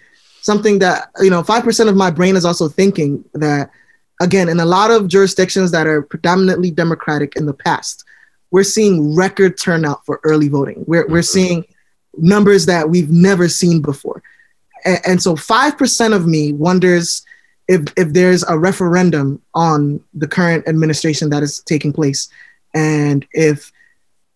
something 0.42 0.80
that 0.80 1.10
you 1.20 1.30
know, 1.30 1.44
five 1.44 1.64
percent 1.64 1.90
of 1.90 1.96
my 1.96 2.12
brain 2.12 2.36
is 2.36 2.46
also 2.46 2.68
thinking 2.68 3.24
that 3.34 3.72
again, 4.22 4.50
in 4.50 4.60
a 4.60 4.66
lot 4.66 4.92
of 4.92 5.08
jurisdictions 5.08 5.72
that 5.72 5.88
are 5.88 6.02
predominantly 6.04 6.70
Democratic 6.70 7.36
in 7.36 7.46
the 7.48 7.54
past, 7.54 8.06
we're 8.52 8.64
seeing 8.64 9.16
record 9.16 9.58
turnout 9.58 10.06
for 10.06 10.20
early 10.24 10.50
voting. 10.50 10.84
We're 10.88 11.08
we're 11.08 11.22
Mhm. 11.22 11.28
seeing 11.30 11.66
numbers 12.18 12.66
that 12.66 12.90
we've 12.90 13.10
never 13.10 13.48
seen 13.48 13.82
before, 13.82 14.22
and, 14.86 15.00
and 15.06 15.24
so 15.24 15.36
five 15.36 15.78
percent 15.78 16.14
of 16.14 16.28
me 16.28 16.52
wonders 16.54 17.24
if 17.68 17.82
if 17.98 18.14
there's 18.14 18.44
a 18.44 18.58
referendum 18.58 19.42
on 19.56 20.02
the 20.14 20.28
current 20.28 20.68
administration 20.68 21.30
that 21.30 21.42
is 21.44 21.60
taking 21.66 21.94
place, 21.94 22.28
and 22.76 23.26
if 23.34 23.72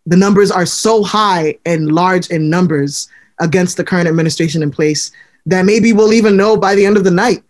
the 0.05 0.15
numbers 0.15 0.51
are 0.51 0.65
so 0.65 1.03
high 1.03 1.57
and 1.65 1.91
large 1.91 2.29
in 2.29 2.49
numbers 2.49 3.09
against 3.39 3.75
the 3.75 3.83
current 3.83 4.07
administration 4.07 4.63
in 4.63 4.71
place 4.71 5.11
that 5.47 5.65
maybe 5.65 5.91
we'll 5.93 6.13
even 6.13 6.37
know 6.37 6.55
by 6.55 6.73
the 6.75 6.85
end 6.85 6.95
of 6.95 7.03
the 7.03 7.11
night 7.11 7.43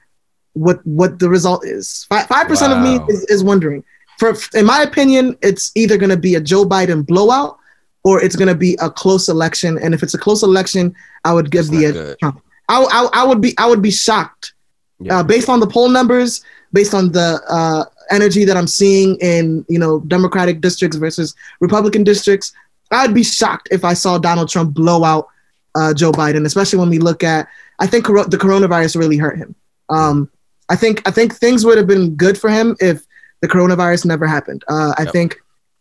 what 0.54 0.80
what 0.88 1.20
the 1.20 1.30
result 1.30 1.66
is. 1.66 2.06
Five 2.10 2.48
percent 2.48 2.74
of 2.74 2.82
me 2.82 3.00
is, 3.14 3.24
is 3.26 3.44
wondering. 3.44 3.84
For 4.20 4.34
in 4.54 4.66
my 4.66 4.82
opinion, 4.84 5.38
it's 5.42 5.72
either 5.76 5.98
going 5.98 6.10
to 6.10 6.18
be 6.18 6.36
a 6.36 6.42
Joe 6.42 6.66
Biden 6.66 7.06
blowout 7.06 7.58
or 8.04 8.22
it's 8.22 8.36
going 8.36 8.48
to 8.48 8.56
be 8.56 8.78
a 8.82 8.90
close 8.90 9.30
election. 9.30 9.78
And 9.82 9.94
if 9.94 10.04
it's 10.04 10.14
a 10.14 10.18
close 10.18 10.44
election, 10.44 10.94
I 11.24 11.34
would 11.34 11.52
give 11.52 11.68
That's 11.68 11.78
the 11.78 11.84
not 11.84 11.88
edge 11.88 11.94
good. 11.94 12.08
to 12.12 12.16
Trump. 12.18 12.42
I, 12.70 12.84
I, 12.84 13.22
I 13.22 13.24
would 13.26 13.42
be 13.42 13.54
I 13.58 13.68
would 13.68 13.82
be 13.82 13.92
shocked 13.92 14.54
Yeah. 15.00 15.20
uh, 15.20 15.24
based 15.24 15.50
on 15.50 15.60
the 15.60 15.68
poll 15.68 15.90
numbers, 15.90 16.44
based 16.74 16.94
on 16.94 17.12
the 17.12 17.42
uh, 17.50 17.86
energy 18.12 18.46
that 18.46 18.56
I'm 18.58 18.68
seeing 18.68 19.18
in 19.22 19.66
you 19.68 19.80
know 19.80 20.00
Democratic 20.02 20.62
districts 20.62 20.98
versus 20.98 21.36
Republican 21.60 22.04
districts. 22.04 22.54
I'd 22.92 23.14
be 23.14 23.24
shocked 23.24 23.68
if 23.72 23.84
I 23.84 23.94
saw 23.94 24.18
Donald 24.18 24.50
Trump 24.50 24.74
blow 24.74 25.04
out 25.04 25.28
uh, 25.76 25.94
Joe 25.94 26.12
Biden, 26.12 26.46
especially 26.46 26.80
when 26.80 26.90
we 26.90 27.00
look 27.00 27.24
at. 27.24 27.48
I 27.80 27.88
think 27.88 28.06
coro- 28.06 28.24
the 28.24 28.38
coronavirus 28.38 28.96
really 28.98 29.18
hurt 29.18 29.38
him. 29.38 29.54
Um, 29.90 30.30
I 30.70 30.76
think 30.76 31.08
I 31.08 31.12
think 31.12 31.36
things 31.36 31.66
would 31.66 31.78
have 31.78 31.88
been 31.88 32.16
good 32.16 32.38
for 32.38 32.50
him 32.50 32.76
if 32.80 33.05
the 33.46 33.52
coronavirus 33.54 34.06
never 34.06 34.26
happened. 34.36 34.62
Uh, 34.68 34.94
I 34.98 35.04
Yep. 35.04 35.14
think 35.14 35.30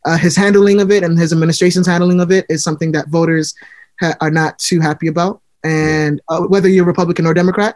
uh, 0.08 0.18
his 0.18 0.34
handling 0.36 0.80
of 0.80 0.90
it 0.90 1.02
and 1.02 1.18
his 1.18 1.32
administration's 1.32 1.86
handling 1.86 2.20
of 2.20 2.30
it 2.30 2.44
is 2.54 2.62
something 2.62 2.92
that 2.92 3.08
voters 3.08 3.54
ha- 4.00 4.16
are 4.20 4.30
not 4.30 4.58
too 4.58 4.80
happy 4.80 5.08
about. 5.14 5.40
And 5.64 6.20
uh, 6.28 6.42
whether 6.52 6.68
you're 6.68 6.84
Republican 6.84 7.26
or 7.26 7.34
Democrat, 7.42 7.74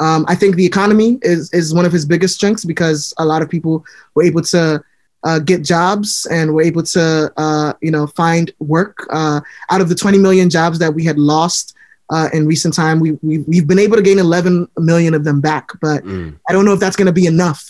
um, 0.00 0.24
I 0.28 0.34
think 0.40 0.56
the 0.56 0.66
economy 0.66 1.18
is 1.22 1.42
is 1.60 1.66
one 1.78 1.86
of 1.88 1.92
his 1.92 2.04
biggest 2.12 2.34
strengths 2.34 2.64
because 2.64 3.00
a 3.18 3.24
lot 3.32 3.40
of 3.42 3.48
people 3.48 3.74
were 4.14 4.24
able 4.30 4.42
to 4.54 4.82
uh, 5.28 5.38
get 5.50 5.60
jobs 5.74 6.26
and 6.36 6.52
were 6.54 6.62
able 6.70 6.82
to 6.94 7.04
uh, 7.44 7.72
you 7.86 7.92
know 7.94 8.04
find 8.22 8.46
work. 8.58 8.96
Uh, 9.18 9.40
out 9.72 9.80
of 9.80 9.88
the 9.88 9.94
20 9.94 10.18
million 10.26 10.48
jobs 10.58 10.76
that 10.82 10.92
we 10.98 11.02
had 11.10 11.18
lost 11.18 11.74
uh, 12.14 12.28
in 12.32 12.46
recent 12.46 12.74
time, 12.74 12.96
we, 13.04 13.10
we 13.28 13.34
we've 13.50 13.68
been 13.72 13.78
able 13.86 13.96
to 13.96 14.02
gain 14.02 14.18
11 14.18 14.66
million 14.90 15.14
of 15.14 15.22
them 15.28 15.40
back. 15.40 15.66
But 15.80 16.04
Mm. 16.04 16.30
I 16.48 16.52
don't 16.52 16.64
know 16.66 16.74
if 16.76 16.80
that's 16.80 16.96
going 17.00 17.10
to 17.14 17.18
be 17.22 17.26
enough 17.26 17.60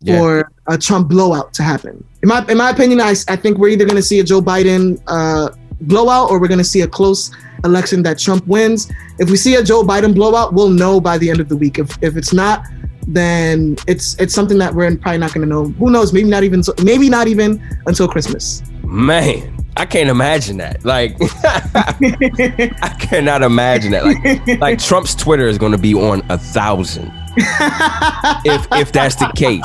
Yeah. 0.00 0.18
for 0.18 0.52
a 0.68 0.76
Trump 0.76 1.08
blowout 1.08 1.54
to 1.54 1.62
happen. 1.62 2.04
In 2.22 2.28
my 2.28 2.44
in 2.48 2.58
my 2.58 2.70
opinion, 2.70 3.00
I, 3.00 3.14
I 3.28 3.36
think 3.36 3.58
we're 3.58 3.68
either 3.68 3.84
going 3.84 3.96
to 3.96 4.02
see 4.02 4.20
a 4.20 4.24
Joe 4.24 4.42
Biden 4.42 5.00
uh, 5.06 5.50
blowout 5.80 6.30
or 6.30 6.40
we're 6.40 6.48
going 6.48 6.58
to 6.58 6.64
see 6.64 6.82
a 6.82 6.88
close 6.88 7.30
election 7.64 8.02
that 8.02 8.18
Trump 8.18 8.46
wins. 8.46 8.90
If 9.18 9.30
we 9.30 9.36
see 9.36 9.54
a 9.54 9.62
Joe 9.62 9.82
Biden 9.82 10.14
blowout, 10.14 10.52
we'll 10.52 10.70
know 10.70 11.00
by 11.00 11.18
the 11.18 11.30
end 11.30 11.40
of 11.40 11.48
the 11.48 11.56
week. 11.56 11.78
If 11.78 11.96
if 12.02 12.16
it's 12.16 12.32
not, 12.32 12.64
then 13.06 13.76
it's 13.86 14.14
it's 14.20 14.34
something 14.34 14.58
that 14.58 14.74
we're 14.74 14.96
probably 14.96 15.18
not 15.18 15.32
going 15.32 15.46
to 15.46 15.48
know. 15.48 15.64
Who 15.64 15.90
knows? 15.90 16.12
Maybe 16.12 16.28
not 16.28 16.42
even 16.44 16.62
maybe 16.82 17.08
not 17.08 17.28
even 17.28 17.62
until 17.86 18.08
Christmas. 18.08 18.62
Man, 18.84 19.56
I 19.76 19.84
can't 19.84 20.08
imagine 20.08 20.56
that. 20.58 20.84
Like, 20.84 21.16
I 21.20 22.96
cannot 23.00 23.42
imagine 23.42 23.92
that. 23.92 24.04
Like, 24.04 24.60
like 24.60 24.78
Trump's 24.78 25.14
Twitter 25.14 25.48
is 25.48 25.58
going 25.58 25.72
to 25.72 25.78
be 25.78 25.94
on 25.94 26.22
a 26.30 26.38
thousand 26.38 27.12
if 27.36 28.66
if 28.72 28.92
that's 28.92 29.16
the 29.16 29.30
case. 29.36 29.64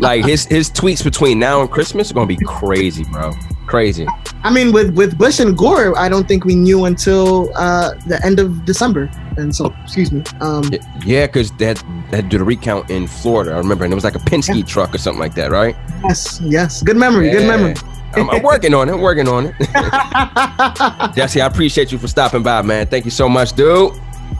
Like 0.00 0.24
his 0.24 0.44
his 0.46 0.70
tweets 0.70 1.02
between 1.02 1.38
now 1.38 1.60
and 1.60 1.70
Christmas 1.70 2.10
are 2.10 2.14
going 2.14 2.28
to 2.28 2.36
be 2.36 2.44
crazy, 2.44 3.04
bro. 3.04 3.32
Crazy. 3.66 4.06
I 4.42 4.50
mean, 4.52 4.72
with 4.72 4.94
with 4.94 5.16
Bush 5.16 5.40
and 5.40 5.56
Gore, 5.56 5.98
I 5.98 6.08
don't 6.08 6.28
think 6.28 6.44
we 6.44 6.54
knew 6.54 6.84
until 6.84 7.50
uh, 7.56 7.94
the 8.06 8.20
end 8.24 8.38
of 8.38 8.64
December. 8.64 9.10
And 9.36 9.54
so, 9.54 9.74
excuse 9.82 10.12
me. 10.12 10.22
Um, 10.40 10.70
Yeah, 11.04 11.26
because 11.26 11.50
that 11.52 11.78
had, 11.78 12.10
they 12.10 12.16
had 12.18 12.24
to 12.24 12.28
do 12.28 12.38
the 12.38 12.44
recount 12.44 12.90
in 12.90 13.06
Florida. 13.06 13.52
I 13.52 13.58
remember, 13.58 13.84
and 13.84 13.92
it 13.92 13.96
was 13.96 14.04
like 14.04 14.14
a 14.14 14.20
Penske 14.20 14.66
truck 14.66 14.94
or 14.94 14.98
something 14.98 15.18
like 15.18 15.34
that, 15.34 15.50
right? 15.50 15.74
Yes, 16.04 16.40
yes. 16.42 16.82
Good 16.82 16.96
memory. 16.96 17.30
Good 17.30 17.48
memory. 17.48 17.74
I'm, 18.14 18.30
I'm 18.30 18.42
working 18.42 18.74
on 18.74 18.88
it. 18.88 18.92
I'm 18.92 19.00
working 19.00 19.26
on 19.26 19.46
it. 19.46 19.54
Jessie, 21.16 21.40
I 21.40 21.46
appreciate 21.46 21.90
you 21.90 21.98
for 21.98 22.06
stopping 22.06 22.42
by, 22.44 22.62
man. 22.62 22.86
Thank 22.86 23.04
you 23.06 23.10
so 23.10 23.28
much, 23.28 23.54
dude. 23.54 23.92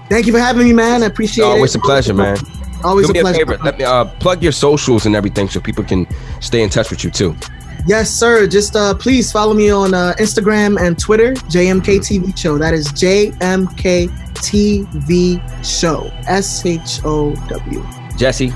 Thank 0.09 0.27
you 0.27 0.33
for 0.33 0.39
having 0.39 0.67
me, 0.67 0.73
man. 0.73 1.03
I 1.03 1.07
appreciate 1.07 1.45
it. 1.45 1.49
Always 1.49 1.75
a 1.75 1.79
pleasure, 1.79 2.15
man. 2.15 2.37
Always 2.85 3.07
Do 3.07 3.13
me 3.15 3.21
a 3.21 3.23
pleasure. 3.23 3.39
favor. 3.39 3.59
Let 3.65 3.79
me 3.79 3.85
uh, 3.85 4.05
plug 4.05 4.43
your 4.43 4.53
socials 4.53 5.07
and 5.07 5.17
everything 5.17 5.49
so 5.49 5.61
people 5.61 5.85
can 5.85 6.07
stay 6.41 6.63
in 6.63 6.69
touch 6.71 6.91
with 6.91 7.03
you 7.03 7.11
too. 7.11 7.35
Yes, 7.87 8.11
sir. 8.11 8.47
Just 8.47 8.77
uh, 8.77 8.95
please 8.95 9.31
follow 9.33 9.55
me 9.55 9.71
on 9.71 9.95
uh, 9.95 10.15
Instagram 10.19 10.81
and 10.81 10.99
Twitter, 10.99 11.33
JMK 11.35 11.99
TV 12.01 12.37
Show. 12.37 12.59
That 12.59 12.75
is 12.75 12.89
JMK 12.89 14.09
TV 14.35 15.65
Show. 15.65 16.11
S 16.27 16.65
H 16.65 17.01
O 17.05 17.35
W. 17.35 17.87
Jessie, 18.17 18.51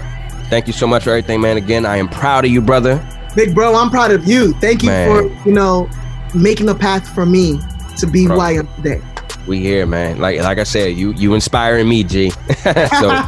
thank 0.51 0.67
you 0.67 0.73
so 0.73 0.87
much 0.87 1.05
for 1.05 1.11
everything, 1.11 1.41
man. 1.41 1.57
Again, 1.57 1.85
I 1.85 1.97
am 1.97 2.09
proud 2.09 2.45
of 2.45 2.51
you, 2.51 2.61
brother. 2.61 3.05
Big 3.35 3.55
bro, 3.55 3.75
I'm 3.75 3.91
proud 3.91 4.11
of 4.11 4.27
you. 4.27 4.53
Thank 4.55 4.83
you 4.83 4.89
Man. 4.91 5.09
for 5.29 5.49
you 5.49 5.55
know 5.55 5.89
making 6.35 6.69
a 6.69 6.75
path 6.75 7.09
for 7.15 7.25
me 7.27 7.59
to 7.99 8.07
be 8.07 8.27
Bro. 8.27 8.37
who 8.37 8.41
I 8.43 8.53
am 8.53 8.69
today. 8.77 9.01
We 9.49 9.61
here, 9.61 9.87
man. 9.87 10.19
Like 10.19 10.41
like 10.41 10.59
I 10.59 10.65
said, 10.65 10.97
you 10.97 11.13
you 11.13 11.35
inspiring 11.35 11.89
me, 11.89 12.05
G. 12.05 12.31
so 12.31 13.23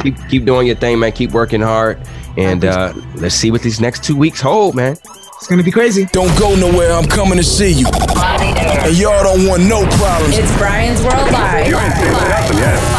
keep 0.02 0.16
keep 0.28 0.44
doing 0.44 0.66
your 0.66 0.76
thing, 0.76 0.98
man. 0.98 1.12
Keep 1.12 1.32
working 1.32 1.62
hard, 1.62 1.98
and 2.36 2.66
uh, 2.66 2.92
let's 3.14 3.34
see 3.34 3.50
what 3.50 3.62
these 3.62 3.80
next 3.80 4.04
two 4.04 4.14
weeks 4.14 4.42
hold, 4.42 4.74
man. 4.74 4.92
It's 4.92 5.46
gonna 5.46 5.62
be 5.62 5.70
crazy. 5.70 6.04
Don't 6.12 6.36
go 6.38 6.54
nowhere, 6.54 6.92
I'm 6.92 7.08
coming 7.08 7.38
to 7.38 7.44
see 7.44 7.72
you. 7.72 7.86
And 7.86 8.96
y'all 8.98 9.22
don't 9.22 9.48
want 9.48 9.62
no 9.62 9.86
problems. 9.96 10.36
It's 10.36 10.54
Brian's 10.58 11.00
World 11.00 11.32
Live. 11.32 11.66
You 11.66 11.78
ain't 11.78 11.94
seen 11.94 12.12
nothing 12.12 12.58
yet. 12.58 12.74
Live. 12.74 12.97